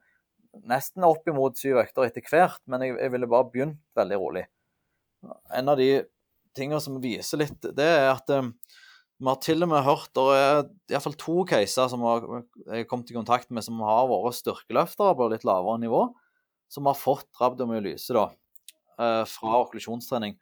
[0.70, 4.44] nesten opp imot syv økter etter hvert, men jeg, jeg ville bare begynt veldig rolig.
[5.54, 5.88] En av de
[6.56, 8.52] tingene som viser litt, det er at um,
[9.20, 12.24] vi har til og med hørt Det er iallfall to caser som har,
[12.66, 16.02] jeg har kommet i kontakt med som har vært styrkeløftere på litt lavere nivå,
[16.72, 18.26] som har fått rabdomyolyse da,
[18.98, 20.34] eh, fra okklusjonstrening.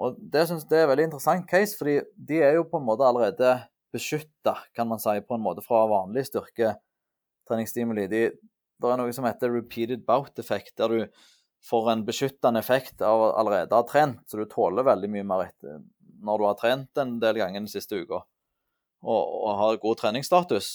[0.00, 2.86] Og Det synes jeg er en veldig interessant case, fordi de er jo på en
[2.86, 3.60] måte allerede
[3.94, 8.06] beskytta, kan man si, på en måte fra vanlig styrketreningsstimuli.
[8.10, 11.22] De, det er noe som heter repeated bout effect, der du
[11.64, 15.46] får en beskyttende effekt av å allerede ha trent, så du tåler veldig mye mer
[15.48, 15.80] etter
[16.20, 20.72] når du har trent en del ganger den siste uka og, og har god treningsstatus.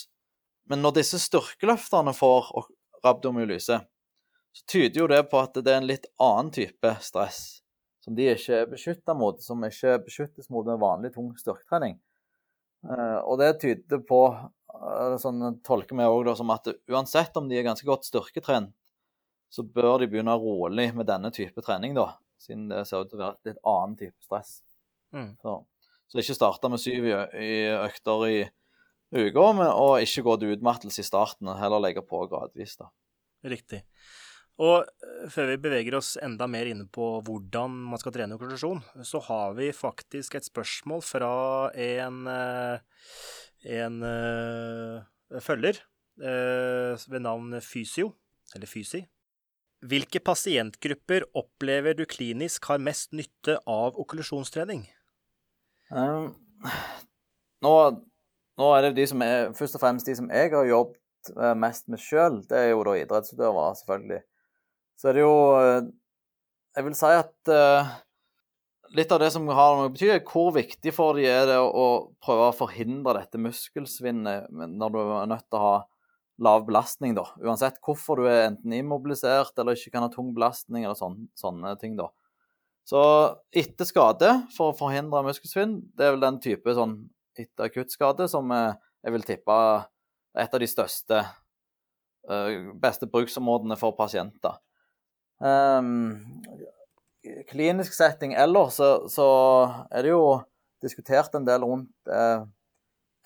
[0.69, 2.49] Men når disse styrkeløfterne får
[3.05, 3.77] rabdomyolyse,
[4.55, 7.43] så tyder jo det på at det er en litt annen type stress
[8.05, 11.95] som de ikke er beskytta mot, som ikke beskyttes mot med vanlig tung styrketrening.
[12.85, 17.57] Eh, og det tyder på, eh, sånn tolker vi òg som at uansett om de
[17.57, 18.75] er ganske godt styrketrent,
[19.55, 22.09] så bør de begynne rolig med denne type trening, da,
[22.41, 24.57] siden det ser ut til å være et litt annen type stress.
[25.15, 25.31] Mm.
[25.39, 25.55] Så,
[26.09, 28.35] så, ikke starte med syv i økter i
[29.15, 32.75] uka, og ikke gå til utmattelse i starten, heller legge på gradvis.
[32.81, 32.91] da.
[33.47, 33.85] Riktig.
[34.63, 34.87] Og
[35.31, 39.55] før vi beveger oss enda mer inne på hvordan man skal trene konklusjon, så har
[39.57, 41.31] vi faktisk et spørsmål fra
[41.75, 42.21] en,
[43.79, 45.81] en uh, følger
[46.23, 48.13] uh, ved navn Fysio,
[48.55, 49.03] eller Fysi.
[49.85, 54.85] Hvilke pasientgrupper opplever du klinisk har mest nytte av okkulusjonstrening?
[55.93, 56.31] Um,
[57.61, 57.73] nå,
[58.57, 61.01] nå, er det de som er, først og fremst de som jeg har jobbet
[61.57, 62.41] mest med sjøl.
[62.49, 64.23] Det er jo da idrettsutøvere, selvfølgelig
[64.99, 65.87] så er det jo eh,
[66.75, 67.91] Jeg vil si at uh,
[68.95, 71.55] litt av det som har noe å bety, er hvor viktig for de er det
[71.61, 71.85] å, å
[72.23, 75.77] prøve å forhindre dette muskelsvinnet når du er nødt til å ha
[76.41, 77.25] lav belastning, da.
[77.43, 81.75] Uansett hvorfor du er enten immobilisert eller ikke kan ha tung belastning eller sånne, sånne
[81.81, 82.09] ting, da.
[82.85, 83.01] Så
[83.55, 86.99] etter skade, for å forhindre muskelsvinn, det er vel den type sånn
[87.35, 89.87] etter akuttskade som jeg vil tippe er
[90.45, 91.23] et av de største,
[92.81, 94.59] beste bruksområdene for pasienter.
[95.39, 96.41] Um,
[97.49, 99.27] klinisk setting ellers så, så,
[99.91, 100.25] er det jo
[100.83, 102.45] diskutert en del rundt eh,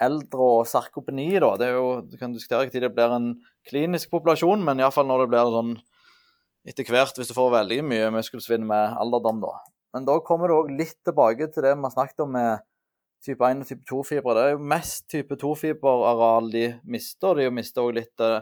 [0.01, 1.31] eldre og sarkopeni.
[1.39, 1.55] da.
[1.57, 3.33] Det er jo, Du kan diskutere tid det blir en
[3.67, 5.73] klinisk populasjon, men iallfall når det blir sånn
[6.67, 9.41] etter hvert, hvis du får veldig mye muskelsvinn med alderdom.
[9.41, 9.59] da.
[9.93, 12.59] Men da kommer du òg litt tilbake til det vi har snakket om med
[13.25, 14.35] type 1 og type 2-fibre.
[14.35, 17.35] Det er jo mest type 2-fiberareal de mister.
[17.35, 18.41] De mister òg litt eh,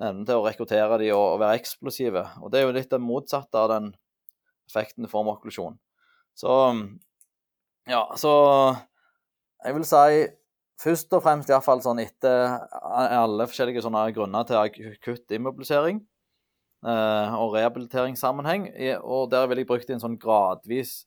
[0.00, 2.24] evnen til å rekruttere de og, være eksplosive.
[2.40, 3.92] Og Det er jo litt det motsatte av den
[4.70, 5.78] effekten du får med okklusjon.
[6.38, 6.56] Så
[7.90, 8.32] ja, så
[9.64, 10.26] jeg vil si
[10.80, 16.00] først og fremst iallfall sånn etter alle forskjellige sånne grunner til akutt immobilisering
[16.86, 18.70] eh, og rehabiliteringssammenheng.
[19.04, 21.02] Og der vil jeg bruke en sånn gradvis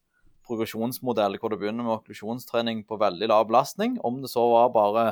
[0.47, 3.97] progresjonsmodell hvor du begynner med okklusjonstrening på veldig lav belastning.
[4.03, 5.05] Om det så var bare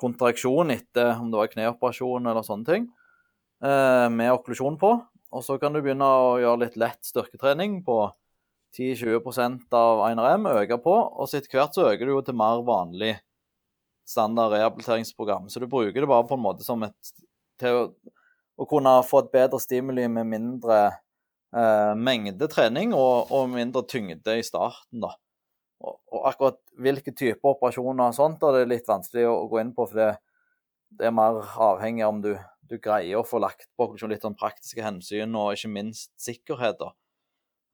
[0.00, 2.88] kontraksjon etter om det var kneoperasjon eller sånne ting.
[3.64, 4.96] Eh, med okklusjon på.
[5.34, 7.98] Og så kan du begynne å gjøre litt lett styrketrening på
[8.74, 10.94] 10-20% av 1RM, øke på.
[10.94, 13.14] Og så etter hvert så øker du jo til mer vanlig
[14.08, 15.48] standard rehabiliteringsprogram.
[15.48, 17.14] Så du bruker det bare på en måte som et
[17.60, 17.82] til å,
[18.60, 20.78] å kunne få et bedre stimuli med mindre
[21.54, 25.14] eh, mengde trening og, og, mindre tyngde i starten, da.
[25.84, 29.48] Og, og akkurat hvilke typer operasjoner og sånt da, det er litt vanskelig å, å
[29.52, 30.10] gå inn på, for det,
[30.98, 32.34] det er mer avhengig av om du
[32.68, 36.80] du greier å få lagt på litt sånn praktiske hensyn og ikke minst sikkerhet.
[36.80, 36.90] da.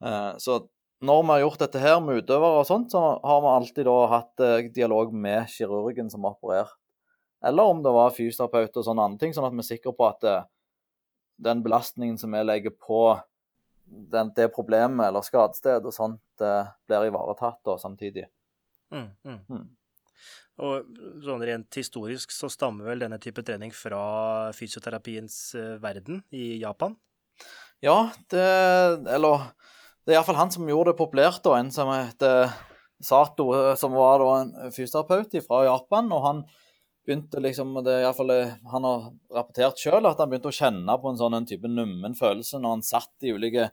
[0.05, 0.61] Eh, så
[1.01, 3.97] når vi har gjort dette her med utøvere og sånt, så har vi alltid da
[4.13, 6.77] hatt eh, dialog med kirurgen som har operert.
[7.45, 10.09] Eller om det var fysioterapeut og sånne andre ting, sånn at vi er sikre på
[10.11, 10.47] at eh,
[11.41, 13.03] den belastningen som vi legger på
[13.91, 18.29] den, det problemet eller skadestedet og sånt, blir ivaretatt da samtidig.
[18.95, 19.41] Mm, mm.
[19.49, 19.65] Mm.
[20.61, 26.61] Og sånn rent historisk så stammer vel denne type trening fra fysioterapiens eh, verden i
[26.61, 26.97] Japan?
[27.81, 28.45] Ja, det
[29.09, 29.47] Eller
[30.07, 31.59] det er iallfall han som gjorde det populært, da.
[31.61, 32.53] En som heter
[33.05, 36.11] Sato, eh, som var da en fysioterapeut fra Japan.
[36.13, 36.43] Og han
[37.07, 40.57] begynte liksom det er i fall, eh, Han har rapportert sjøl at han begynte å
[40.57, 43.71] kjenne på en sånn en type nummen følelse når han satt i ulike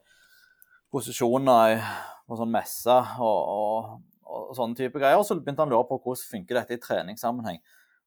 [0.92, 1.82] posisjoner
[2.28, 5.20] på sånn messe og, og, og sånne type greier.
[5.20, 7.60] Og så begynte han å lure på hvordan funker dette i treningssammenheng.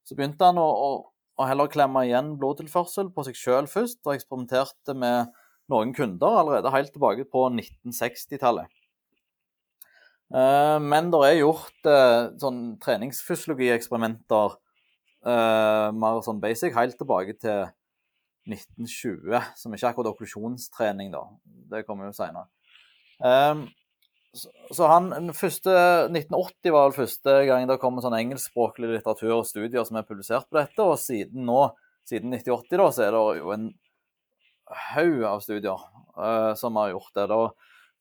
[0.06, 0.90] Så begynte han å, å,
[1.38, 5.30] å heller klemme igjen blodtilførsel på seg sjøl først, og eksperimenterte med
[5.72, 8.70] noen kunder allerede helt tilbake på 1960-tallet.
[10.32, 14.56] Eh, men det er gjort eh, sånn treningsfysiologieksperimenter
[15.28, 17.68] eh, mer sånn basic helt tilbake til
[18.48, 21.26] 1920, som ikke er akkurat okklusjonstrening, da.
[21.72, 22.48] Det kommer jo seinere.
[24.32, 25.74] Så han, første,
[26.08, 30.48] 1980 var vel første gang det kom sånn engelskspråklig litteratur og studier som er publisert
[30.48, 30.80] på dette.
[30.82, 31.66] Og siden nå,
[32.08, 33.68] siden 1980, da, så er det jo en
[34.94, 35.84] haug av studier
[36.18, 37.28] uh, som har gjort det.
[37.32, 37.42] Da.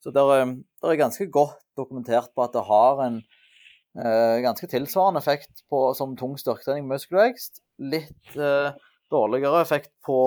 [0.03, 4.69] Så det er, det er, ganske godt dokumentert på at det har en uh, ganske
[4.71, 7.61] tilsvarende effekt på, som tung styrketrening muskelvekst.
[7.81, 8.71] Litt uh,
[9.11, 10.21] dårligere effekt på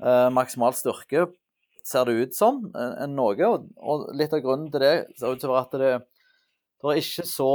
[0.00, 1.26] maksimal styrke
[1.84, 3.36] ser det ut som, enn noe.
[3.44, 5.90] Og, og, litt av grunnen til det ser ut til å være at det,
[6.80, 7.50] det er ikke så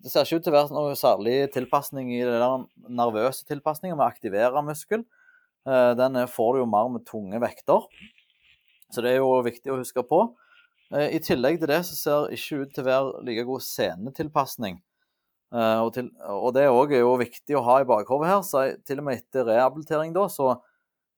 [0.00, 4.06] Det ser ikke ut til å være noe særlig tilpasning i der nervøse tilpasningen med
[4.06, 5.04] å aktivere muskel.
[5.68, 7.88] Eh, den får du jo mer med tunge vekter.
[8.90, 10.22] Så det er jo viktig å huske på.
[10.94, 13.66] Eh, I tillegg til det så ser det ikke ut til å være like god
[13.66, 14.80] senetilpasning.
[15.50, 18.42] Eh, og, til, og det er jo viktig å ha i bakhodet her.
[18.46, 20.56] Så til og med etter rehabilitering, da, så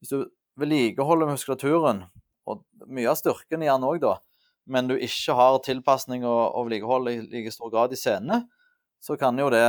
[0.02, 0.26] hvis du
[0.60, 2.04] vedlikeholder muskulaturen,
[2.50, 4.16] og mye av styrken i den òg, da,
[4.66, 8.42] men du ikke har tilpasning og, og vedlikehold i like stor grad i scenene,
[9.02, 9.64] så kan jo det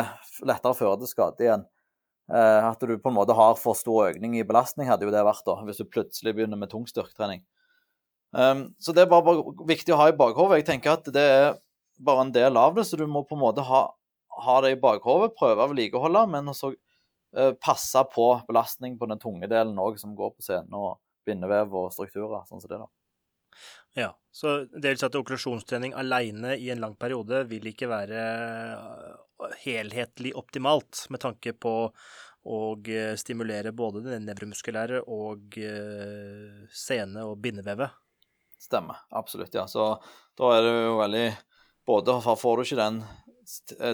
[0.46, 1.64] lettere føre til skade igjen.
[2.34, 5.22] Eh, at du på en måte har for stor økning i belastning, hadde jo det
[5.26, 7.44] vært da, hvis du plutselig begynner med tung styrketrening.
[8.34, 10.64] Um, så det er bare, bare, viktig å ha i bakhodet.
[10.64, 11.52] Jeg tenker at det er
[12.02, 13.84] bare en del av det, så du må på en måte ha,
[14.48, 19.22] ha det i bakhodet, prøve å vedlikeholde, men også uh, passe på belastning på den
[19.22, 20.98] tunge delen òg, som går på scenen, og
[21.30, 22.90] bindevev og strukturer, sånn som det, da.
[23.94, 28.24] Ja, så dels at okklusjonstrening alene i en lang periode vil ikke være
[29.64, 31.74] helhetlig optimalt med tanke på
[32.44, 37.96] å øh, stimulere både det nevromuskulære og øh, sene- og bindevevet.
[38.60, 39.04] Stemmer.
[39.12, 39.66] Absolutt, ja.
[39.68, 39.94] Så
[40.40, 41.28] da er det jo veldig
[41.84, 43.02] Både får du ikke den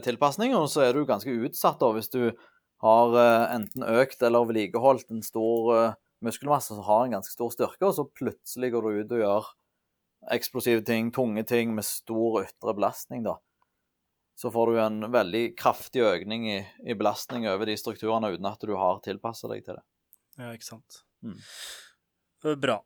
[0.05, 2.19] tilpasningen, og så er du ganske utsatt da hvis du
[2.85, 3.15] har
[3.49, 8.05] enten økt eller vedlikeholdt en stor muskelmasse som har en ganske stor styrke, og så
[8.05, 9.49] plutselig går du ut og gjør
[10.35, 13.39] eksplosive ting, tunge ting med stor ytre belastning, da.
[14.39, 18.63] Så får du en veldig kraftig økning i, i belastning over de strukturene uten at
[18.63, 19.83] du har tilpassa deg til det.
[20.39, 21.01] Ja, ikke sant.
[21.25, 21.35] Mm.
[22.61, 22.77] Bra.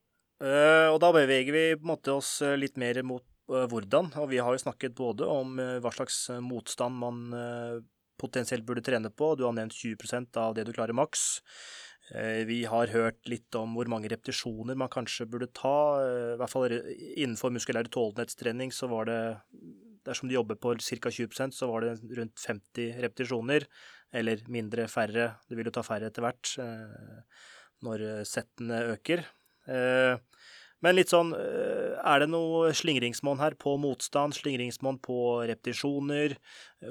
[0.42, 4.10] Uh, og da beveger vi på en måte oss eh, litt mer mot hvordan.
[4.24, 7.34] Og vi har jo snakket både om hva slags motstand man
[8.24, 9.34] potensielt burde trene på.
[9.36, 11.42] Du har nevnt 20% av det du klarer maks.
[12.12, 16.02] Eh, vi har hørt litt om hvor mange repetisjoner man kanskje burde ta.
[16.04, 19.22] Eh, I hvert fall innenfor muskulær tålenhetstrening så var det
[20.08, 21.12] Dersom du jobber på ca.
[21.12, 23.68] 20% så var det rundt 50 repetisjoner.
[24.14, 25.34] Eller mindre, færre.
[25.50, 27.46] Det vil jo ta færre etter hvert eh,
[27.84, 29.24] når settene øker.
[30.84, 34.36] Men litt sånn eh, Er det noe slingringsmonn her på motstand?
[34.36, 36.36] Slingringsmonn på repetisjoner?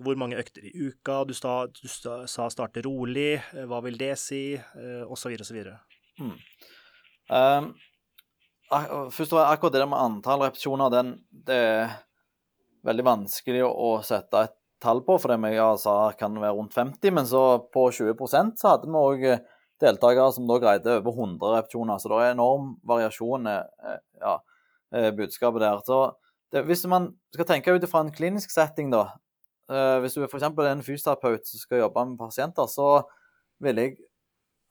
[0.04, 1.22] Hvor mange økter i uka?
[1.28, 3.36] Du sa, du sa starte rolig.
[3.52, 4.44] Eh, hva vil det si?
[4.56, 5.76] Eh, og så videre og så videre.
[6.22, 6.38] Mm.
[7.32, 7.68] Um,
[9.12, 11.12] først og akkurat det med antall repetisjoner, den,
[11.48, 11.60] det
[12.86, 17.14] veldig vanskelig å sette et tall på, for det vi sa kan være rundt 50,
[17.14, 19.26] men så på 20% så hadde vi òg
[19.82, 22.00] deltakere som da greide over 100 repetisjoner.
[22.02, 24.36] Så det er enorm variasjon i eh, ja,
[24.94, 25.82] eh, budskapet der.
[25.86, 26.00] Så
[26.54, 29.08] det, hvis man skal tenke ut fra en klinisk setting, da
[29.70, 30.44] eh, Hvis du f.eks.
[30.44, 33.02] er en fysioterapeut som skal jobbe med pasienter, så
[33.62, 33.98] ville jeg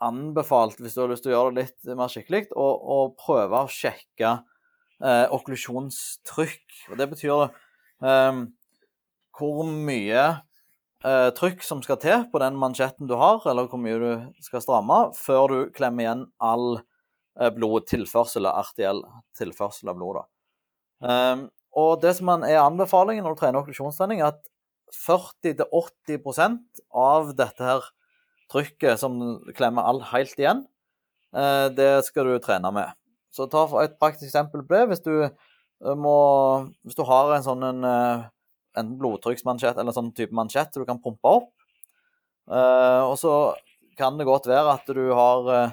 [0.01, 3.66] anbefalt, hvis du har lyst til å gjøre det litt mer skikkelig, å, å prøve
[3.66, 4.32] å sjekke
[5.03, 6.64] eh, okklusjonstrykk.
[6.91, 7.51] Og det betyr
[8.04, 8.41] eh,
[9.38, 10.26] hvor mye
[11.06, 14.64] eh, trykk som skal til på den mansjetten du har, eller hvor mye du skal
[14.64, 19.04] stramme, før du klemmer igjen all eh, blodtilførsel, artiell
[19.39, 20.24] tilførsel av blod.
[21.02, 24.43] Um, og det som er anbefalingen når du trener okklusjonstrening, er at
[24.91, 27.88] 40-80% av dette her
[28.52, 29.18] trykket som
[29.56, 30.66] klemmer all helt igjen,
[31.36, 32.91] eh, det skal du trene med.
[33.32, 34.89] Så ta et praktisk eksempel på det.
[34.91, 35.14] Hvis du,
[35.98, 36.18] må,
[36.86, 38.26] hvis du har en sånn en, eh,
[38.78, 41.52] enten blodtrykksmansjett eller sånn type mansjett du kan pumpe opp.
[42.52, 43.32] Uh, og så
[43.98, 45.72] kan det godt være at du har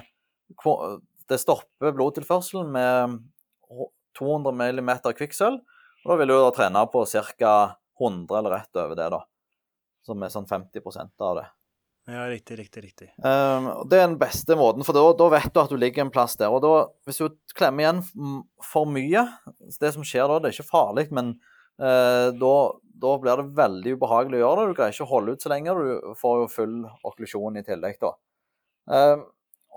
[1.29, 3.17] Det stopper blodtilførselen med
[4.17, 5.59] 200 mm kvikksølv.
[6.05, 7.53] Og da vil du da trene på ca.
[7.99, 9.19] 100 eller rett over det, da.
[10.07, 11.45] Som er sånn 50% av det.
[12.09, 13.07] Ja, riktig, riktig, riktig.
[13.21, 16.11] Um, det er den beste måten, for da, da, vet du at du ligger en
[16.13, 16.49] plass der.
[16.49, 16.71] Og da,
[17.05, 17.99] hvis du klemmer igjen
[18.65, 19.25] for mye
[19.77, 21.35] Det som skjer da, det er ikke farlig, men
[21.81, 22.53] uh, da,
[23.03, 24.71] da blir det veldig ubehagelig å gjøre det.
[24.71, 25.75] Du greier ikke å holde ut så lenge.
[25.75, 26.79] Du får jo full
[27.11, 28.15] okklusjon i tillegg, da.
[28.89, 29.27] Um,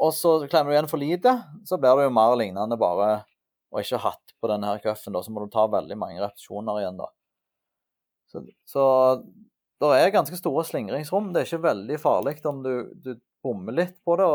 [0.02, 1.36] og så klemmer du igjen for lite,
[1.68, 3.10] så blir det jo mer lignende bare
[3.72, 5.20] å ikke ha hatt på denne her cuffen.
[5.20, 7.12] Så må du ta veldig mange repetisjoner igjen, da.
[8.32, 8.84] Så, så
[9.90, 11.32] det er ganske store slingringsrom.
[11.32, 14.28] Det er ikke veldig farlig om du, du bommer litt på det,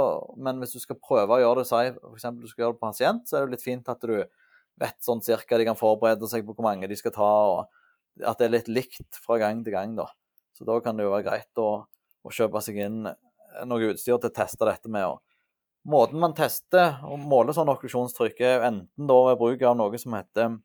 [0.43, 2.27] men hvis du skal prøve å gjøre det, si f.eks.
[2.35, 4.17] du skal gjøre det på pasient, så er det litt fint at du
[4.77, 7.31] vet sånn cirka de kan forberede seg på hvor mange de skal ta.
[7.53, 10.07] og at det er litt likt fra gang til gang, da.
[10.57, 11.69] Så da kan det jo være greit å,
[12.25, 15.05] å kjøpe seg inn noe utstyr til å teste dette med.
[15.05, 20.01] Og måten man tester og måler sånn okklusjonstrykk, er enten da ved bruk av noe
[20.01, 20.57] som heter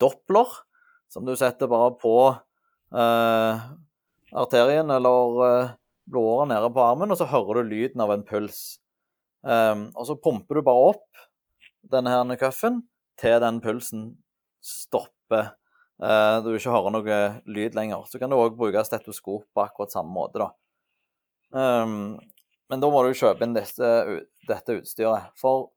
[0.00, 0.50] Doppler,
[1.08, 2.12] som du setter bare på
[2.94, 3.66] eh,
[4.36, 5.74] arterien eller eh,
[6.06, 8.78] blodåret nede på armen, og så hører du lyden av en puls.
[9.46, 11.26] Eh, og så pumper du bare opp
[11.86, 12.82] denne her cuffen
[13.20, 14.10] til den pulsen
[14.64, 15.54] stopper.
[16.02, 18.04] Eh, du ikke hører noe lyd lenger.
[18.10, 20.50] Så kan du òg bruke stetoskop på akkurat samme måte, da.
[21.56, 22.16] Um,
[22.68, 23.88] men da må du kjøpe inn dette,
[24.48, 25.30] dette utstyret.
[25.40, 25.70] For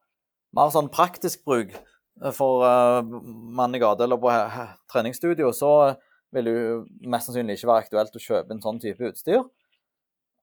[0.58, 4.34] mer sånn praktisk bruk eh, for uh, mann i gata eller på
[4.92, 5.74] treningsstudio, så
[6.36, 9.44] vil det mest sannsynlig ikke være aktuelt å kjøpe en sånn type utstyr.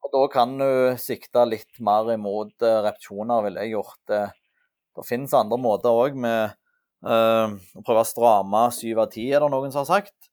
[0.07, 0.69] Og da kan du
[1.03, 3.99] sikte litt mer imot uh, repetisjoner, ville jeg gjort.
[4.11, 4.23] det.
[4.99, 6.55] det finnes andre måter òg med
[7.05, 10.31] øh, å prøve å stramme syv av ti, er det noen som har sagt.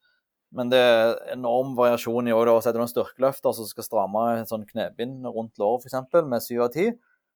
[0.53, 4.67] Men det er enorm variasjon i å sette noen styrkeløfter som skal stramme et sånn
[4.69, 6.21] knebind rundt låret f.eks.
[6.29, 6.91] med syv av ti.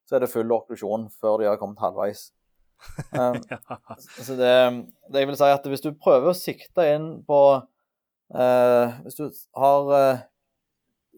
[0.06, 2.28] Så er det full okklusjon før de har kommet halvveis.
[3.10, 3.34] Um,
[4.22, 4.50] så det,
[5.10, 7.38] det, jeg vil si at Hvis du prøver å sikte inn på
[8.28, 9.24] Hvis du
[9.56, 10.18] har uh,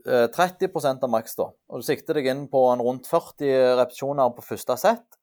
[0.07, 4.45] 30% av maks, da, og du sikter deg inn på en rundt 40 repetisjoner på
[4.47, 5.21] første sett,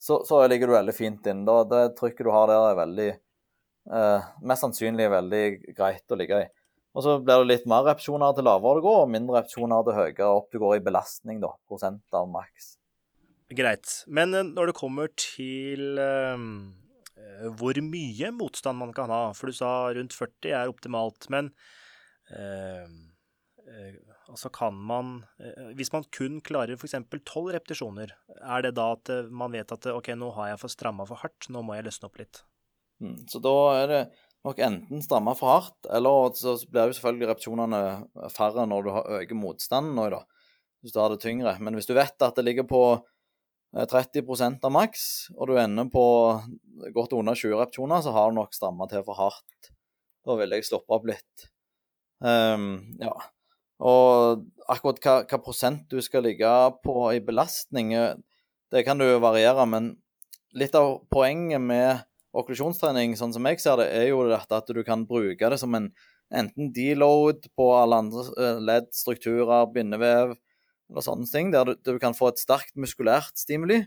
[0.00, 1.44] så, så ligger du veldig fint inn.
[1.44, 5.44] Da, det trykket du har der, er veldig eh, mest sannsynlig veldig
[5.76, 6.48] greit å ligge i.
[6.96, 9.98] Og så blir det litt mer repetisjoner til lavere du går, og mindre repetisjoner til
[9.98, 11.52] høyere opp du går i belastning, da.
[11.68, 12.74] Prosent av maks.
[13.52, 13.92] Greit.
[14.08, 16.00] Men eh, når det kommer til
[17.56, 21.50] hvor mye motstand man kan ha, for du sa rundt 40 er optimalt, men
[22.32, 22.86] uh,
[23.64, 23.94] uh,
[24.30, 25.24] altså kan man
[25.74, 26.94] Hvis man kun klarer f.eks.
[27.10, 31.06] 12 repetisjoner, er det da at man vet at ok, nå har jeg for stramma
[31.08, 32.42] for hardt, nå må jeg løsne opp litt?
[33.00, 34.02] Mm, så da er det
[34.46, 37.80] nok enten stramme for hardt, eller så blir jo selvfølgelig repetisjonene
[38.32, 40.22] færre når du øker motstanden nå, da,
[40.80, 41.56] hvis du har det tyngre.
[41.60, 42.82] Men hvis du vet at det ligger på
[43.76, 45.02] 30 eh, av maks,
[45.36, 46.04] og du ender på
[46.94, 49.70] godt under 20 repetisjoner, så har du nok stramma til for hardt.
[50.26, 51.50] Da vil jeg stoppe opp litt.
[52.20, 53.14] Um, ja.
[53.80, 56.50] Og akkurat hva, hva, prosent du skal ligge
[56.84, 58.14] på i belastning, eh,
[58.70, 59.94] det kan du variere, men
[60.52, 62.04] litt av poenget med
[62.36, 65.74] okklusjonstrening, sånn som jeg ser det, er jo dette at du kan bruke det som
[65.78, 65.88] en
[66.30, 70.36] enten deload på alle andre eh, ledd, strukturer, bindevev
[70.90, 73.80] eller sånne ting, der du, du kan få et sterkt muskulært stimuli,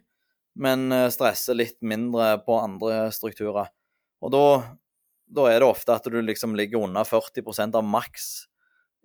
[0.53, 3.71] men stresser stresse litt mindre på andre strukturer.
[4.23, 4.45] Og da,
[5.25, 8.27] da er det ofte at du liksom ligger unna 40% av maks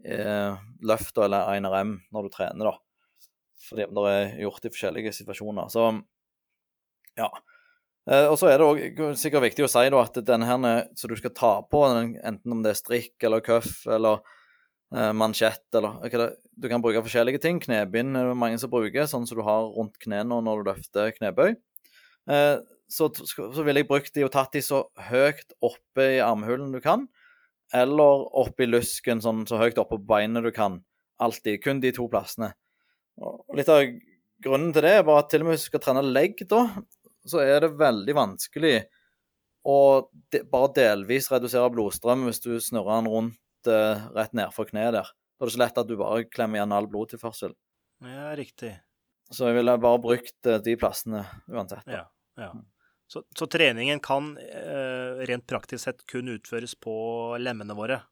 [0.05, 2.77] eh, løft eller 1RM når du trener, da.
[3.69, 5.71] Fordi det er gjort i forskjellige situasjoner.
[5.73, 5.89] Så
[7.19, 7.29] ja.
[8.09, 11.13] Eh, og så er det også sikkert viktig å si da, at den her som
[11.13, 14.37] du skal ta på, enten om det er strikk eller cuff eller eh,
[14.91, 17.59] mansjett eller hva det, Du kan bruke forskjellige ting.
[17.61, 21.13] Knebind er det mange som bruker, sånn som du har rundt knærne når du løfter
[21.13, 21.53] knebøy.
[22.29, 22.57] Eh,
[22.89, 26.81] så, så ville jeg brukt de og tatt de så høyt oppe i armhulen du
[26.85, 27.07] kan,
[27.77, 30.81] eller oppe i lusken sånn så høyt oppe på beinet du kan.
[31.21, 31.61] Alltid.
[31.65, 32.55] Kun de to plassene.
[33.19, 33.83] Og litt av
[34.45, 36.63] grunnen til det er bare at til og med hvis du skal trene legg, da,
[37.29, 38.77] så er det veldig vanskelig
[39.69, 39.79] å
[40.33, 43.37] de, bare delvis redusere blodstrøm hvis du snurrer den rundt
[43.73, 45.09] eh, rett nedfor kneet der.
[45.39, 47.55] Da er det så lett at du bare klemmer igjen all blodtilførsel.
[48.05, 48.73] Ja, riktig.
[49.31, 51.85] Så jeg ville bare brukt eh, de plassene uansett.
[51.87, 52.01] Da.
[52.01, 52.05] Ja,
[52.41, 52.53] ja.
[52.57, 52.67] Mm.
[53.09, 56.95] Så, så, treningen kan eh, rent praktisk sett kun utføres på
[57.41, 58.03] lemmene våre?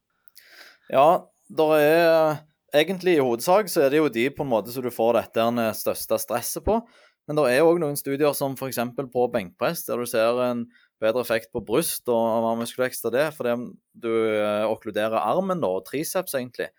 [0.89, 2.39] Ja, det er
[2.77, 5.45] egentlig i hovedsak så er det jo de på en måte som du får dette
[5.77, 6.81] største stresset på.
[7.27, 8.79] Men det er òg noen studier som f.eks.
[9.13, 10.65] på benkpress, der du ser en
[11.03, 13.55] bedre effekt på bryst og mer muskelvekst av det, fordi
[14.01, 16.71] du eh, okkluderer armen da, og triceps, egentlig.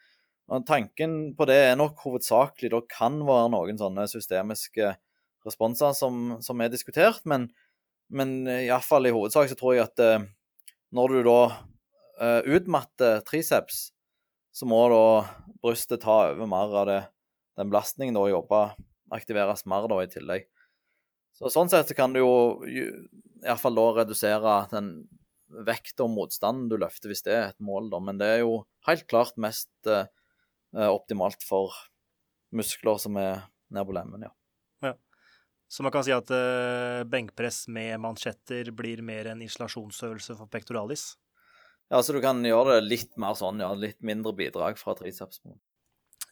[0.47, 4.93] Og Tanken på det er nok hovedsakelig Det kan være noen sånne systemiske
[5.47, 7.49] responser som, som er diskutert, men,
[8.07, 10.27] men iallfall i hovedsak så tror jeg at eh,
[10.95, 11.39] når du da
[12.21, 13.89] uh, utmatter triceps,
[14.55, 15.01] så må da
[15.61, 17.01] brystet ta over mer av det,
[17.59, 18.61] den belastningen og jobbe
[19.13, 20.47] aktiveres mer da i tillegg.
[21.37, 22.31] Så Sånn sett så kan du jo
[23.47, 24.91] iallfall da redusere den
[25.67, 28.01] vekt og motstanden du løfter, hvis det er et mål, da.
[28.03, 30.09] Men det er jo helt klart mest eh,
[30.75, 31.75] optimalt for
[32.55, 34.33] muskler som er nede på lemmen, ja.
[34.85, 34.93] ja.
[35.71, 41.13] Så man kan si at eh, benkpress med mansjetter blir mer en isolasjonsøvelse for pectoralis?
[41.87, 43.71] Ja, så du kan gjøre det litt mer sånn, ja.
[43.75, 45.39] Litt mindre bidrag fra triceps.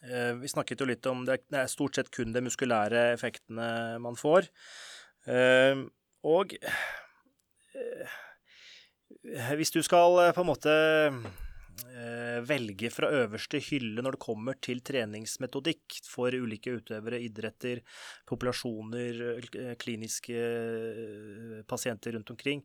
[0.04, 3.96] Eh, vi snakket jo litt om det, det er stort sett kun de muskulære effektene
[4.04, 4.50] man får.
[5.26, 5.86] Eh,
[6.26, 6.82] og eh,
[9.58, 10.76] hvis du skal på en måte
[12.46, 17.82] velge fra øverste hylle når det kommer til treningsmetodikk for ulike utøvere, idretter,
[18.28, 19.40] populasjoner,
[19.80, 20.42] kliniske
[21.68, 22.62] pasienter rundt omkring,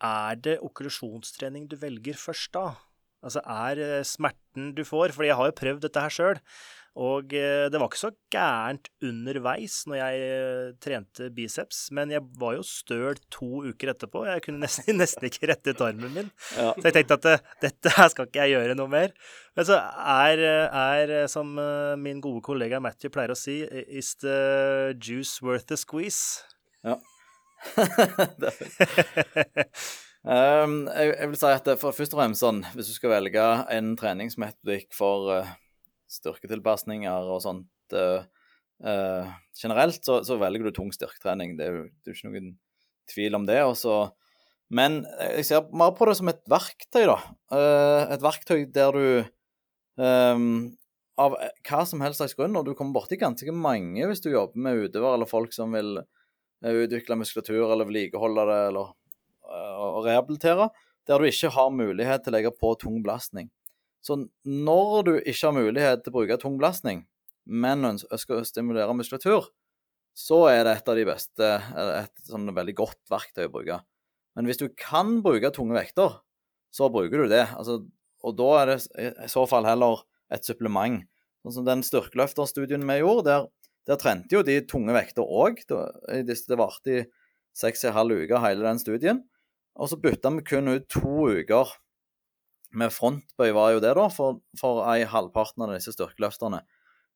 [0.00, 2.72] er det okkulasjonstrening du velger først da?
[3.20, 6.38] Altså, er eh, smerten du får For jeg har jo prøvd dette her sjøl.
[6.98, 12.24] Og eh, det var ikke så gærent underveis når jeg eh, trente biceps, men jeg
[12.40, 14.24] var jo støl to uker etterpå.
[14.26, 16.32] Jeg kunne nesten, nesten ikke rette ut armen min.
[16.58, 16.72] Ja.
[16.74, 19.14] Så jeg tenkte at eh, dette her skal ikke jeg gjøre noe mer.
[19.54, 21.46] Men så er, er, som
[22.00, 26.42] min gode kollega Matthew pleier å si, is the juice worth the squeeze?
[26.86, 26.98] Ja.
[30.24, 33.44] um, jeg, jeg, vil si at for først og fremst sånn, hvis du skal velge
[33.74, 35.50] en treningsmetodikk for uh,
[36.10, 38.24] styrketilpasninger og sånt uh,
[38.84, 41.56] uh, generelt, så, så, velger du tung styrketrening.
[41.58, 42.50] Det er jo det er ikke noen
[43.10, 43.60] tvil om det.
[43.66, 43.96] Også.
[44.74, 45.02] Men
[45.36, 47.18] jeg ser mer på det som et verktøy, da.
[47.52, 50.70] Uh, et verktøy der du um,
[51.20, 51.36] av
[51.66, 54.86] hva som helst slags grunn, og du kommer borti ganske mange hvis du jobber med
[54.86, 56.00] utøvere eller folk som vil
[56.60, 58.94] utvikle muskulatur eller vedlikeholde det eller
[59.50, 60.68] og rehabilitere,
[61.08, 63.48] der du ikke har mulighet til å legge på tung belastning.
[64.04, 64.16] Så
[64.48, 67.04] når du ikke har mulighet til å bruke tung belastning,
[67.44, 69.50] men ønsker å stimulere muskulatur,
[70.16, 71.48] så er det et av de beste,
[72.00, 73.78] et sånn veldig godt verktøy å bruke.
[74.36, 76.18] Men hvis du kan bruke tunge vekter,
[76.74, 77.46] så bruker du det.
[77.58, 77.80] Altså,
[78.26, 78.78] og da er det
[79.24, 81.02] i så fall heller et supplement.
[81.44, 83.48] Sånn som den styrkeløfterstudien vi gjorde, der,
[83.88, 85.62] der trente jo de tunge vekter òg.
[85.66, 87.04] Det, det varte i
[87.56, 89.22] seks og en halv uke, hele den studien.
[89.80, 91.72] Og så bytta vi kun ut to uker
[92.76, 96.62] med frontbøy var jo det, da, for, for ei halvparten av disse styrkeløfterne.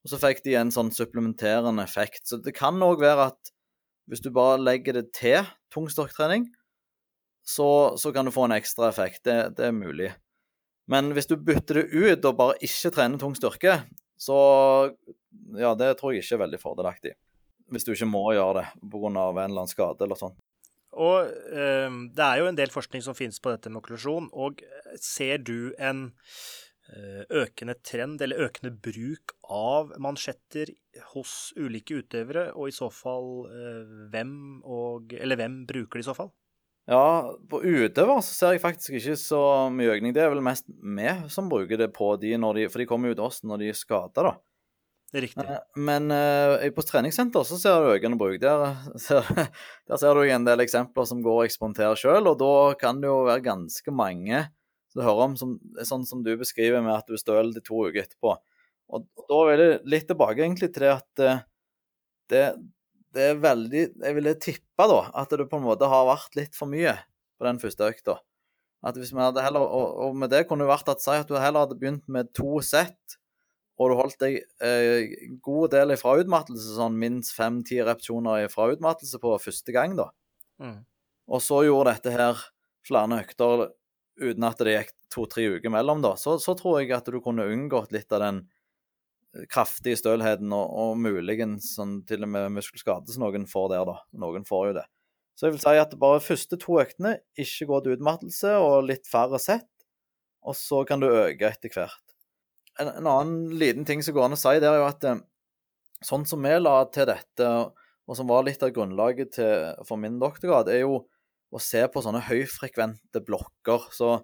[0.05, 2.27] Og så fikk de en sånn supplementerende effekt.
[2.29, 3.55] Så det kan òg være at
[4.11, 6.51] hvis du bare legger det til tung styrketrening,
[7.45, 9.25] så, så, kan du få en ekstra effekt.
[9.25, 10.11] Det, det, er mulig.
[10.89, 13.83] Men hvis du bytter det ut og bare ikke trener tung styrke,
[14.21, 14.39] så
[15.57, 17.15] ja, det tror jeg ikke er veldig fordelaktig.
[17.73, 19.09] Hvis du ikke må gjøre det pga.
[19.09, 20.37] en eller annen skade eller sånn.
[20.95, 24.31] Og eh, det er jo en del forskning som finnes på dette med okklusjon.
[24.33, 24.63] Og
[25.01, 26.07] ser du en
[26.93, 30.73] eh, økende trend, eller økende bruk av mansjetter
[31.15, 36.09] hos ulike utøvere, og i så fall eh, hvem og Eller hvem bruker de i
[36.09, 36.33] så fall?
[36.85, 40.13] Ja, på utøvere så ser jeg faktisk ikke så mye økning.
[40.13, 43.17] Det er vel mest vi som bruker det på de, de for de kommer jo
[43.17, 44.35] til oss når de er skada, da.
[45.15, 45.45] Det er riktig.
[45.47, 48.41] Eh, men uh, på treningssenter så ser du økende bruk.
[48.43, 48.65] Der
[49.87, 53.07] der ser du en del eksempler som går og eksperimenterer sjøl, og da kan det
[53.07, 54.43] jo være ganske mange
[54.91, 55.55] som du hører om, som,
[55.87, 58.35] sånn som du beskriver med at du støler de to uker etterpå.
[58.91, 61.47] Og, da er det litt tilbake egentlig til det at uh,
[62.35, 62.45] det,
[63.15, 66.59] det, er veldig Jeg ville tippe da at det på en måte har vært litt
[66.59, 66.99] for mye
[67.39, 68.19] på den første økta.
[68.85, 71.31] At hvis vi hadde heller, og, og med det kunne det vært at si at
[71.31, 73.23] du heller hadde begynt med to sett
[73.75, 79.19] og du holdt deg eh, god del ifra utmattelse, sånn minst fem-ti repetisjoner ifra utmattelse
[79.23, 80.11] på første gang, da.
[80.63, 80.83] Mm.
[81.35, 82.45] Og så gjorde dette her
[82.87, 83.71] flere økter
[84.21, 87.49] uten at det gikk to-tre uker mellom, da, så, så, tror jeg at du kunne
[87.51, 88.45] unngått litt av den
[89.51, 93.99] kraftige stølheten og, og muligens sånn, til og med muskelskade som noen får der, da.
[94.23, 94.87] Noen får jo det.
[95.35, 99.09] Så jeg vil si at bare første to øktene, ikke gå til utmattelse og litt
[99.11, 99.67] færre sett,
[100.47, 102.14] og så kan du øke etter hvert
[102.81, 105.23] en, en, annen liten ting som går an å si, det er jo at eh,
[106.05, 107.51] sånn som vi la til dette,
[108.05, 111.05] og som var litt av grunnlaget til, for min doktorgrad, er jo
[111.55, 113.89] å se på sånne høyfrekvente blokker.
[113.95, 114.17] Så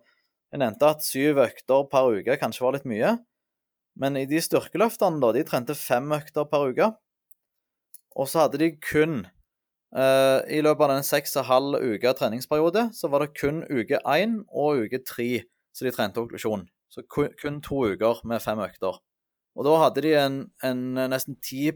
[0.50, 3.14] jeg nevnte at syv økter per uke kanskje var litt mye.
[4.00, 6.90] Men i de styrkeløftene, da, de trente fem økter per uke.
[8.18, 9.22] Og så hadde de kun
[9.94, 14.02] eh, I løpet av den seks og halv uke treningsperiode, så var det kun uke
[14.02, 16.66] én og uke tre så de trente okklusjon.
[16.90, 18.98] Så kun to uker med fem økter.
[19.58, 21.70] Og da hadde de en, en nesten 10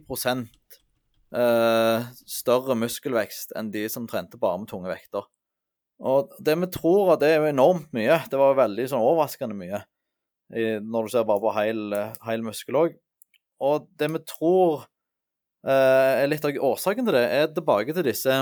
[1.35, 5.27] eh, større muskelvekst enn de som trente bare med tunge vekter.
[6.05, 8.19] Og det vi tror, det er jo enormt mye.
[8.31, 9.85] Det var veldig sånn overraskende mye
[10.55, 11.95] når du ser bare på hel,
[12.27, 12.97] hel muskel òg.
[13.65, 14.85] Og det vi tror
[15.67, 18.37] eh, er litt av årsaken til det, er tilbake til disse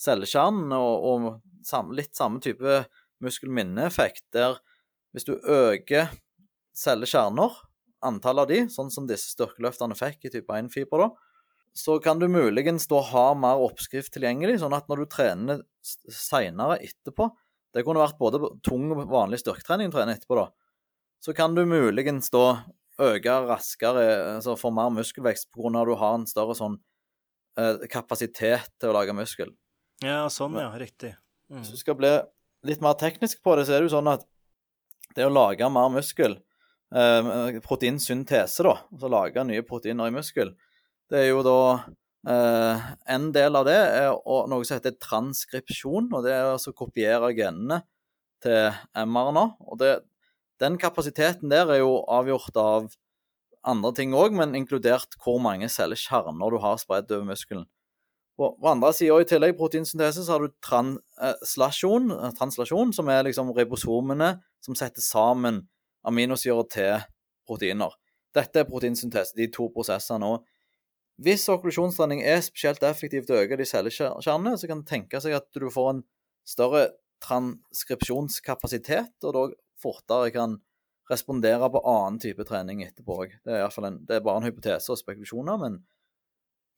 [0.00, 2.84] cellekjernene og, og litt samme type
[3.22, 4.58] muskel-minne-effekt, der
[5.12, 6.10] hvis du øker
[6.76, 7.58] cellekjerner,
[8.02, 11.10] antallet av de, sånn som disse styrkeløftene fikk i type 1-fiber, da,
[11.72, 16.76] så kan du muligens da ha mer oppskrift tilgjengelig, sånn at når du trener seinere
[16.84, 17.30] etterpå
[17.72, 20.50] Det kunne vært både tung, og vanlig styrketrening du trener etterpå, da.
[21.24, 22.66] Så kan du muligens da
[23.00, 24.02] øke raskere,
[24.34, 25.70] altså få mer muskelvekst pga.
[25.80, 26.76] at du har en større sånn
[27.56, 29.54] eh, kapasitet til å lage muskel.
[30.04, 30.68] Ja, sånn, ja.
[30.76, 31.14] Riktig.
[31.48, 31.62] Mm.
[31.62, 32.12] Hvis du skal bli
[32.68, 34.28] litt mer teknisk på det, så er det jo sånn at
[35.16, 36.38] det å lage mer muskel,
[36.94, 40.54] eh, proteinsyntese, da, altså lage nye proteiner i muskel,
[41.12, 41.58] det er jo da
[42.28, 44.12] eh, En del av det er
[44.48, 47.82] noe som heter transkripsjon, og det er altså å kopiere genene
[48.42, 49.44] til mRNA.
[49.60, 49.92] og det,
[50.62, 52.92] den kapasiteten der er jo avgjort av
[53.66, 57.66] andre ting òg, men inkludert hvor mange cellekjerner du har spredd over muskelen.
[58.38, 63.52] På, andre sida, i tillegg proteinsyntese, så har du translasjon, eh, translasjon, som er liksom
[63.54, 65.66] ribosomene som setter sammen
[66.06, 67.04] aminosyrer til
[67.48, 67.94] proteiner.
[68.34, 70.26] Dette er proteinsyntese, de to prosessene.
[70.26, 70.46] Og
[71.22, 75.36] hvis okklusjonstrening er spesielt effektivt til å øke de cellekjernene, så kan det tenke seg
[75.36, 76.04] at du får en
[76.48, 76.88] større
[77.22, 79.42] transkripsjonskapasitet, og da
[79.82, 80.56] fortere kan
[81.10, 83.36] respondere på annen type trening etterpå òg.
[83.44, 83.58] Det,
[84.08, 85.80] det, er bare en hypotese og spekulasjoner, men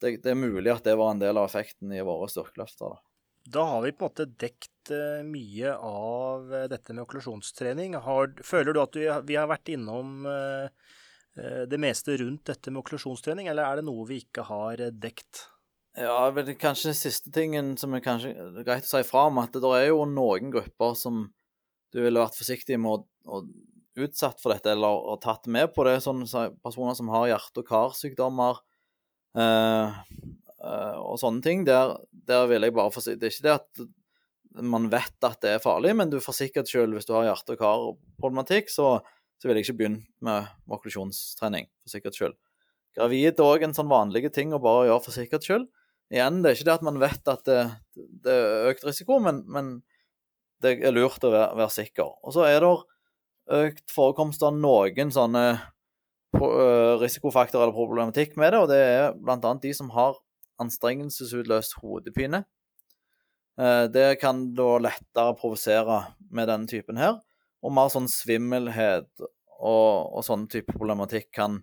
[0.02, 2.98] det, det, er mulig at det var en del av effekten i våre styrkeløfter.
[3.44, 7.96] Da har vi på en måte dekt uh, mye av uh, dette med okklusjonstrening.
[8.06, 10.68] Har, føler du at du, vi har vært innom uh,
[11.34, 15.48] det meste rundt dette med okklusjonstrening, eller er det noe vi ikke har dekt?
[15.98, 18.30] Ja, vel, kanskje den siste tingen som er kanskje
[18.62, 21.24] greit å si fra om, at det er jo noen grupper som
[21.94, 23.42] du ville vært forsiktig med å, å
[23.94, 26.00] utsatt for dette eller tatt med på det.
[26.02, 28.58] Sånne personer som har hjerte- og karsykdommer
[29.38, 31.66] eh, eh, og sånne ting.
[31.68, 31.96] Der,
[32.28, 33.84] der vil jeg bare forsikre Det er ikke det at
[34.62, 37.26] man vet at det er farlig, men du er for sikkert selv hvis du har
[37.26, 39.00] hjerte- og karproblematikk, så,
[39.40, 40.46] så vil jeg ikke begynne med
[40.76, 42.36] okklusjonstrening for sikkerhets skyld.
[42.94, 45.66] Gravid er òg en sånn vanlig ting å bare gjøre for sikkerhets skyld.
[46.14, 47.60] Igjen, det er ikke det at man vet at det,
[48.22, 49.76] det er økt risiko, men, men,
[50.62, 52.12] det er lurt å være, være sikker.
[52.24, 52.70] Og så er det
[53.58, 55.44] økt forekomst av noen sånne
[57.02, 59.38] risikofaktorer eller problematikk med det, og det er bl.a.
[59.60, 60.16] de som har
[60.62, 62.44] anstrengelsesutløst hodepine.
[63.94, 66.00] Det kan da lettere provosere
[66.34, 67.20] med denne typen her,
[67.62, 71.60] og mer sånn svimmelhet og, og sånn type problematikk kan,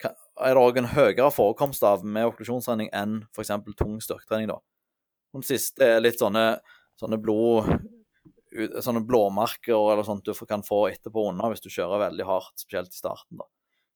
[0.00, 3.52] kan er det òg en høyere forekomst av med okklusjonstrening enn f.eks.
[3.76, 4.48] tung styrketrening.
[4.50, 4.58] da.
[5.36, 6.56] Den siste er litt sånne,
[7.00, 7.68] sånne blod
[8.80, 12.94] sånne blåmerker eller sånt du kan få etterpå unna hvis du kjører veldig hardt, spesielt
[12.94, 13.40] i starten.
[13.40, 13.44] da.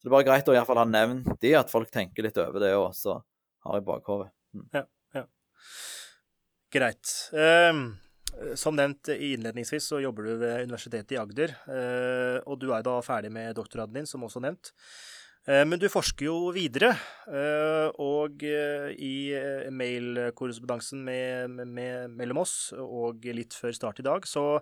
[0.01, 2.27] Så Det er bare greit å i hvert fall ha nevnt de, at folk tenker
[2.27, 3.21] litt over det og så
[3.67, 4.31] har i bakhodet.
[4.57, 4.67] Mm.
[4.75, 4.85] Ja,
[5.19, 5.25] ja.
[6.73, 7.15] Greit.
[7.35, 7.85] Um,
[8.59, 13.01] som nevnt innledningsvis så jobber du ved Universitetet i Agder, uh, og du er da
[13.05, 14.73] ferdig med doktorgraden din, som også nevnt.
[15.49, 16.93] Eh, men du forsker jo videre,
[17.33, 19.33] eh, og eh, i
[19.73, 24.61] mailkorrespondansen mellom oss og litt før start i dag, så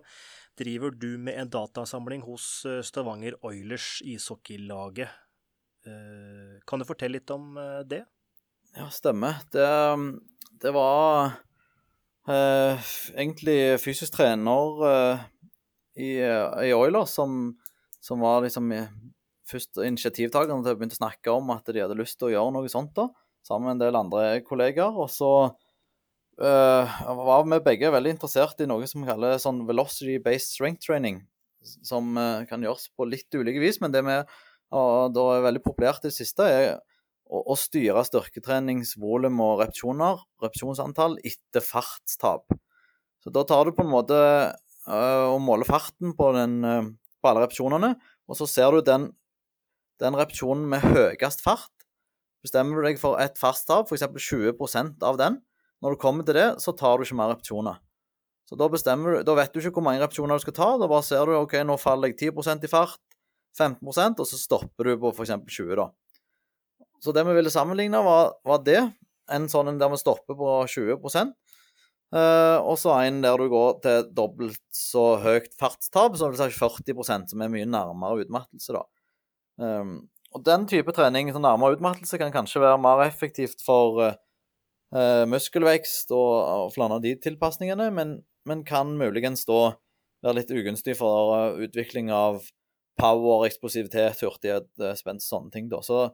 [0.59, 5.11] driver du med en datasamling hos Stavanger Oilers ishockeylaget.
[6.67, 7.55] Kan du fortelle litt om
[7.87, 8.01] det?
[8.77, 9.41] Ja, stemmer.
[9.51, 9.65] Det,
[10.61, 11.31] det var
[12.29, 15.23] eh, egentlig fysisk trener eh,
[15.99, 17.55] i, i Oilers som,
[18.01, 18.69] som var liksom
[19.49, 22.53] først initiativtakerne til å begynne å snakke om at de hadde lyst til å gjøre
[22.59, 23.07] noe sånt, da,
[23.45, 24.93] sammen med en del andre kollegaer.
[25.01, 25.31] Og så
[26.37, 31.23] eh, var vi begge veldig interessert i noe som kalles sånn velocity-based strength training,
[31.59, 34.21] som uh, kan gjøres på litt ulike vis, men det vi
[34.71, 36.77] da er veldig populært i det siste, er
[37.29, 42.49] å, å styre styrketreningsvolum og repetisjoner, repetisjonsantall, etter fartstap.
[43.23, 44.19] Så da tar du på en måte
[44.89, 46.61] og måler farten på, den,
[47.21, 47.93] på alle repetisjonene,
[48.29, 49.09] og så ser du den
[49.99, 51.71] den repetisjonen med høyest fart.
[52.43, 54.05] Bestemmer du deg for et fartstap, f.eks.
[54.15, 55.39] 20% av den,
[55.83, 57.79] når du kommer til det, så tar du ikke mer repetisjoner.
[58.47, 60.69] Så da, bestemmer du, da vet du ikke hvor mange repetisjoner du skal ta.
[60.81, 63.01] Da bare ser du ok, nå faller jeg 10% i fart,
[63.59, 65.35] 15% og så stopper du på f.eks.
[65.59, 65.89] 20 da.
[67.03, 68.81] Så det vi ville sammenligne, var, var det.
[69.31, 74.07] En sånn der vi stopper på 20 uh, og så en der du går til
[74.17, 78.85] dobbelt så høyt fartstap, så vil si 40% som er mye nærmere utmattelse, da.
[79.59, 79.99] Um,
[80.33, 86.13] og den type trening, sånn nærmere utmattelse, kan kanskje være mer effektivt for uh, muskelvekst
[86.15, 86.33] og,
[86.65, 88.19] og flere av de tilpasningene, men,
[88.49, 89.75] men, kan muligens da
[90.25, 92.43] være litt ugunstig for uh, utvikling av
[92.99, 94.67] power, eksplosivitet, hurtighet,
[94.99, 95.69] spenst, sånne ting.
[95.71, 95.79] da.
[95.85, 96.09] Så,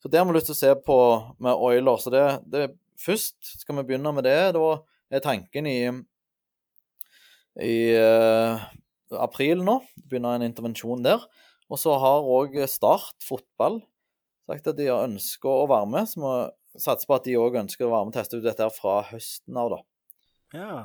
[0.00, 0.98] så det har vi lyst til å se på
[1.44, 2.00] med oiler.
[2.00, 2.70] Så det, det,
[3.00, 4.38] først skal vi begynne med det.
[4.56, 4.64] Da
[5.12, 5.80] er tanken i,
[7.60, 7.76] i
[9.20, 9.76] april nå.
[10.08, 11.26] Begynner en intervensjon der.
[11.70, 13.82] Og så har òg Start fotball
[14.50, 16.08] sagt at de ønsker å være med.
[16.08, 18.64] Så vi satser på at de òg ønsker å være med og teste ut dette
[18.64, 19.84] her fra høsten av, da.
[20.56, 20.80] Ja.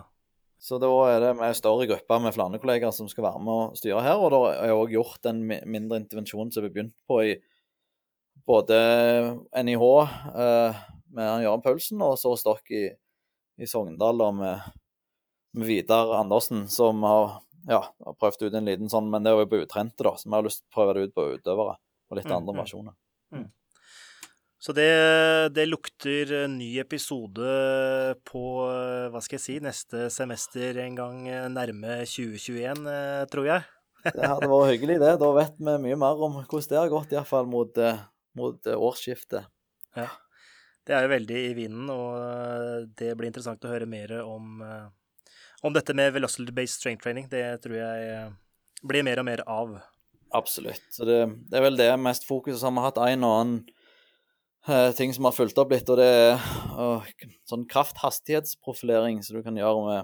[0.61, 3.79] Så da er det en større grupper med flere kollegaer som skal være med og
[3.79, 4.19] styre her.
[4.19, 7.35] Og det er òg gjort en mindre intervensjon som vi begynte på i
[8.45, 8.77] både
[9.63, 9.85] NIH
[10.35, 10.83] eh,
[11.15, 12.85] med Jørgen Paulsen og så Stokk i,
[13.57, 14.69] i Sogndal og med,
[15.55, 19.41] med Vidar Andersen, som har ja, har prøvd ut en liten sånn, men det er
[19.41, 21.77] jo på utrente, da, så vi har lyst til å prøve det ut på utøvere
[22.05, 22.59] og litt mm, andre mm.
[22.61, 22.97] versjoner.
[23.33, 23.47] Mm.
[24.65, 24.91] Så det,
[25.53, 27.55] det, lukter ny episode
[28.25, 28.43] på,
[29.13, 31.19] hva skal jeg si, neste semester en gang
[31.53, 32.85] nærme 2021,
[33.33, 33.65] tror jeg.
[34.05, 35.13] Det hadde vært hyggelig, det.
[35.21, 38.01] Da vet vi mye mer om hvordan det har gått, iallfall mot, eh,
[38.37, 39.49] mot eh, årsskiftet.
[39.97, 40.09] Ja.
[40.85, 44.61] Det er jo veldig i vinden, og eh, det blir interessant å høre mer om,
[45.65, 47.29] om dette med velocity-based strength training.
[47.31, 48.33] Det tror jeg
[48.85, 49.77] blir mer og mer av.
[50.35, 50.83] Absolutt.
[50.89, 51.19] Så det,
[51.49, 53.57] det er vel det mest fokuset som har hatt en og annen
[54.67, 56.35] eh, ting som har fulgt opp litt, og det er
[56.75, 57.05] uh,
[57.49, 59.99] sånn krafthastighetsprofilering som du kan gjøre med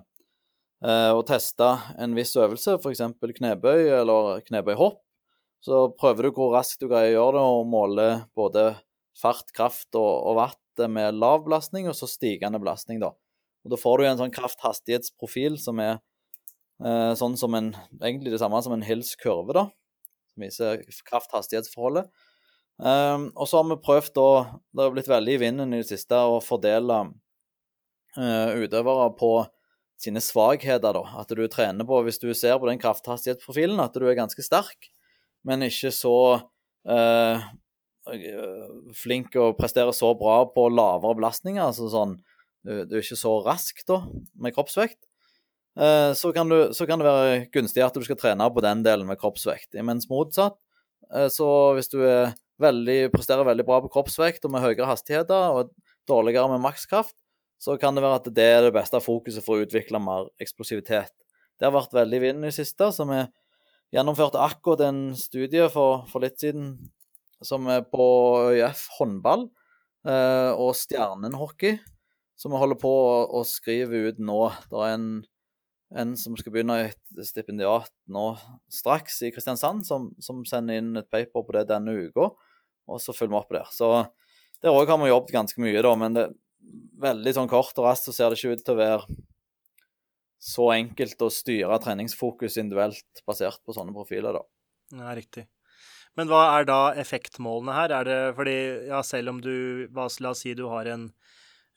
[0.87, 3.03] eh, å teste en viss øvelse, f.eks.
[3.41, 5.01] knebøy eller knebøyhopp.
[5.61, 8.65] Så prøver du hvor raskt du greier å gjøre det, og måler både
[9.17, 13.11] fart, kraft og, og watt med lav belastning, og så stigende belastning, da.
[13.61, 15.99] Og Da får du en sånn krafthastighetsprofil som er
[16.81, 19.67] eh, sånn som en Egentlig det samme som en Hills kurve, da.
[20.33, 22.09] Som viser kraft-hastighetsforholdet.
[22.81, 24.29] Um, og så har vi prøvd da
[24.73, 26.95] Det har blitt veldig i vinden i det siste å fordele
[28.17, 29.33] uh, utøvere på
[30.01, 31.03] sine svakheter, da.
[31.21, 34.89] At du trener på, hvis du ser på den krafthastighetsprofilen, at du er ganske sterk,
[35.47, 36.15] men ikke så
[36.89, 37.45] uh,
[38.97, 41.63] flink og presterer så bra på lavere belastninger.
[41.63, 42.17] altså sånn,
[42.65, 44.01] du, du er ikke så rask da,
[44.41, 44.99] med kroppsvekt.
[45.79, 48.83] Uh, så, kan du, så, kan det være gunstig at du skal trene på den
[48.85, 49.77] delen med kroppsvekt.
[49.87, 50.59] Mens motsatt,
[51.13, 52.01] uh, så hvis du
[52.61, 55.71] veldig, presterer veldig bra på kroppsvekt og med høyere hastigheter og
[56.09, 57.15] dårligere med makskraft,
[57.61, 61.13] så kan det være at det er det beste fokuset for å utvikle mer eksplosivitet.
[61.61, 63.19] Det har vært veldig vind i det siste, så vi
[63.91, 66.75] gjennomførte akkurat en studie for, for litt siden
[67.43, 68.05] som er på
[68.51, 69.47] ØIF håndball
[70.07, 71.79] eh, og stjernenhockey,
[72.37, 74.39] som vi holder på å, å skrive ut nå.
[74.69, 75.09] Det er en,
[76.03, 78.27] en som skal begynne et stipendiat nå
[78.71, 82.29] straks i Kristiansand, som, som sender inn et paper på det denne uka,
[82.91, 83.73] og så følger vi opp der.
[83.73, 83.91] Så
[84.61, 86.29] der òg har vi jobbet ganske mye, da, men det
[87.01, 89.21] veldig sånn kort og raskt så ser det ikke ut til å være
[90.41, 94.41] så enkelt å styre treningsfokus individuelt basert på sånne profiler, da.
[94.97, 95.45] Ja, riktig.
[96.17, 97.93] Men hva er da effektmålene her?
[98.01, 98.55] Er det fordi,
[98.89, 101.05] ja, selv om du La oss si du har en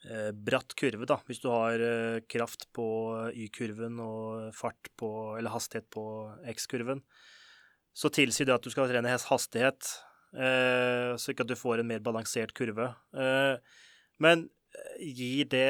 [0.09, 1.19] eh, bratt kurve, da.
[1.29, 2.87] Hvis du har eh, kraft på
[3.31, 6.03] Y-kurven og fart på Eller hastighet på
[6.55, 7.05] X-kurven,
[7.95, 9.93] så tilsier det at du skal trene hastighet,
[10.35, 12.89] eh, så ikke at du får en mer balansert kurve.
[13.15, 13.55] Eh,
[14.19, 14.49] men
[14.99, 15.69] gir det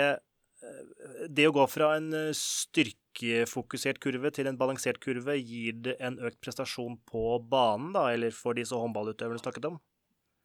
[1.30, 6.40] Det å gå fra en styrkefokusert kurve til en balansert kurve, gir det en økt
[6.44, 9.78] prestasjon på banen, da, eller for disse håndballutøverne snakket om?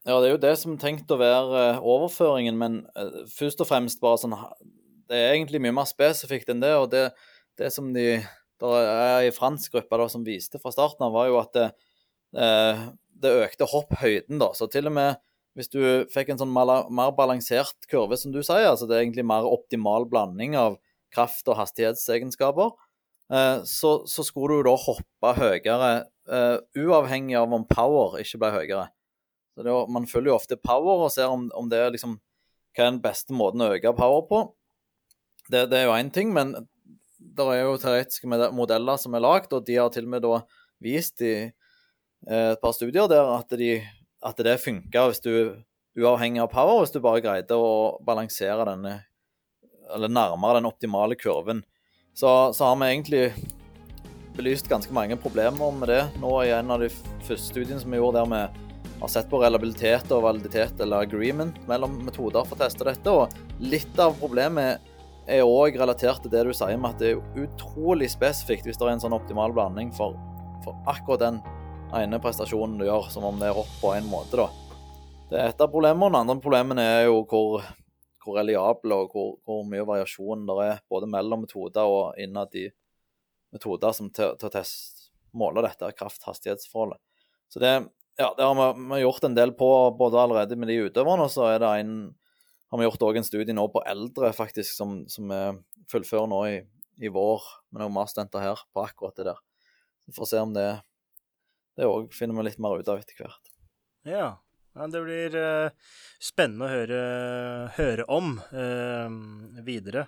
[0.07, 3.61] Ja, det er jo det som er tenkt å være eh, overføringen, men uh, først
[3.61, 4.33] og fremst bare sånn
[5.09, 7.11] Det er egentlig mye mer spesifikt enn det, og det,
[7.61, 8.21] det som de
[8.61, 11.67] der er i fransk gruppe da, som viste fra starten av, var jo at det,
[13.23, 14.51] det økte hopphøyden, da.
[14.53, 15.17] Så til og med
[15.57, 15.81] hvis du
[16.11, 20.07] fikk en sånn mer balansert kurve, som du sier, altså det er egentlig mer optimal
[20.09, 20.77] blanding av
[21.11, 22.71] kraft- og hastighetsegenskaper,
[23.33, 25.91] eh, så, så, skulle du da hoppe høyere,
[26.31, 28.87] uh, uavhengig av om power ikke ble høyere.
[29.59, 32.15] Det, Man følger jo ofte power og ser om, om det er liksom,
[32.71, 34.43] hva er den beste måten å øke power på.
[35.51, 36.53] Det, det er jo én ting, men
[37.19, 40.37] det er jo teoretiske modeller som er lagd, og de har til og med da
[40.81, 43.81] vist i eh, et par studier der at, de,
[44.21, 45.33] at det funka hvis du
[45.99, 48.99] uavhengig av power, hvis du bare greide å balansere denne
[49.91, 51.65] eller nærmere den optimale kurven.
[52.13, 53.23] Så, så, har vi egentlig
[54.37, 56.87] belyst ganske mange problemer med det nå i en av de
[57.27, 58.69] første studiene som vi gjorde, der vi
[59.01, 63.11] har sett på reliabilitet og validitet, eller agreement, mellom metoder for å teste dette.
[63.11, 64.91] Og litt av problemet
[65.31, 68.87] er òg relatert til det du sier med at det er utrolig spesifikt hvis det
[68.87, 70.15] er en sånn optimal blanding for,
[70.65, 71.41] for akkurat den
[71.99, 74.47] ene prestasjonen du gjør, som om det er hopp på en måte, da.
[75.31, 76.11] Det er et av problemene.
[76.11, 77.61] Den andre problemene er jo hvor
[78.21, 82.67] hvor reliable og hvor, hvor, mye variasjon det er både mellom metoder og innad i
[83.51, 84.63] metoder som til, å
[85.37, 86.99] måle dette kraft-hastighetsforholdet.
[87.51, 87.71] Så det,
[88.19, 91.33] ja, det har vi, vi gjort en del på både allerede med de utøverne, og
[91.33, 91.95] så er det en,
[92.71, 95.41] har vi gjort en studie nå på eldre faktisk, som, som vi
[95.91, 96.57] fullfører nå i,
[97.01, 99.41] i vår med noen masterstudenter her på akkurat det der.
[100.05, 100.69] Så får se om det
[101.81, 103.51] det òg finner vi litt mer ut av etter hvert.
[104.05, 104.29] Ja,
[104.77, 105.89] ja, det blir uh,
[106.21, 107.01] spennende å høre,
[107.75, 109.09] høre om uh,
[109.65, 110.05] videre.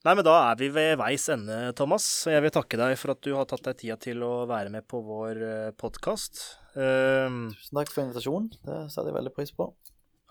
[0.00, 2.06] Nei, men da er vi ved veis ende, Thomas.
[2.24, 4.88] Jeg vil takke deg for at du har tatt deg tida til å være med
[4.88, 6.40] på vår uh, eh, podkast.
[6.72, 8.48] Uh, Tusen takk for invitasjonen.
[8.64, 9.68] Det setter jeg veldig pris på.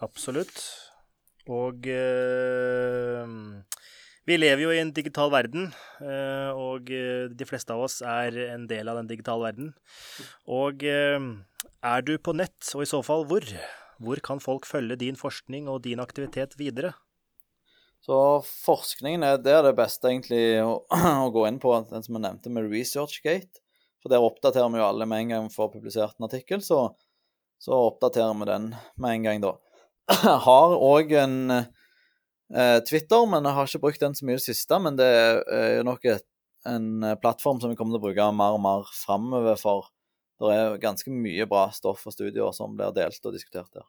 [0.01, 0.63] Absolutt.
[1.49, 1.85] Og
[4.29, 5.71] vi lever jo i en digital verden,
[6.53, 9.71] og de fleste av oss er en del av den digitale verden.
[10.45, 13.47] Og er du på nett, og i så fall hvor?
[13.99, 16.93] Hvor kan folk følge din forskning og din aktivitet videre?
[18.05, 18.15] Så
[18.63, 20.79] forskningen er det, det beste egentlig å,
[21.25, 23.63] å, gå inn på, den som jeg nevnte med ResearchGate.
[23.99, 26.85] For der oppdaterer vi jo alle med en gang vi får publisert en artikkel, så,
[27.59, 29.57] så oppdaterer vi den med en gang da.
[30.47, 31.67] har òg en eh,
[32.49, 34.79] Twitter, men jeg har ikke brukt den så mye i det siste.
[34.81, 36.25] Men det er jo nok et,
[36.65, 39.91] en plattform som vi kommer til å bruke mer og mer framover, for
[40.39, 43.87] det er ganske mye bra stoff og studier som blir delt og diskutert der.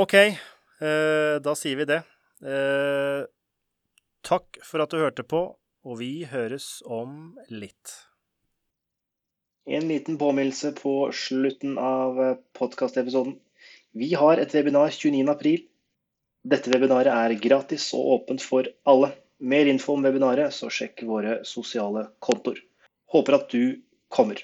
[0.00, 2.00] OK, eh, da sier vi det.
[2.40, 3.26] Eh,
[4.24, 5.42] takk for at du hørte på,
[5.84, 7.96] og vi høres om litt.
[9.68, 12.16] En liten påminnelse på slutten av
[12.56, 13.36] podkastepisoden.
[13.92, 15.66] Vi har et webinar 29.4.
[16.42, 19.12] Dette webinaret er gratis og åpent for alle.
[19.40, 22.60] Mer info om webinaret, så sjekk våre sosiale kontoer.
[23.12, 23.80] Håper at du
[24.12, 24.40] kommer.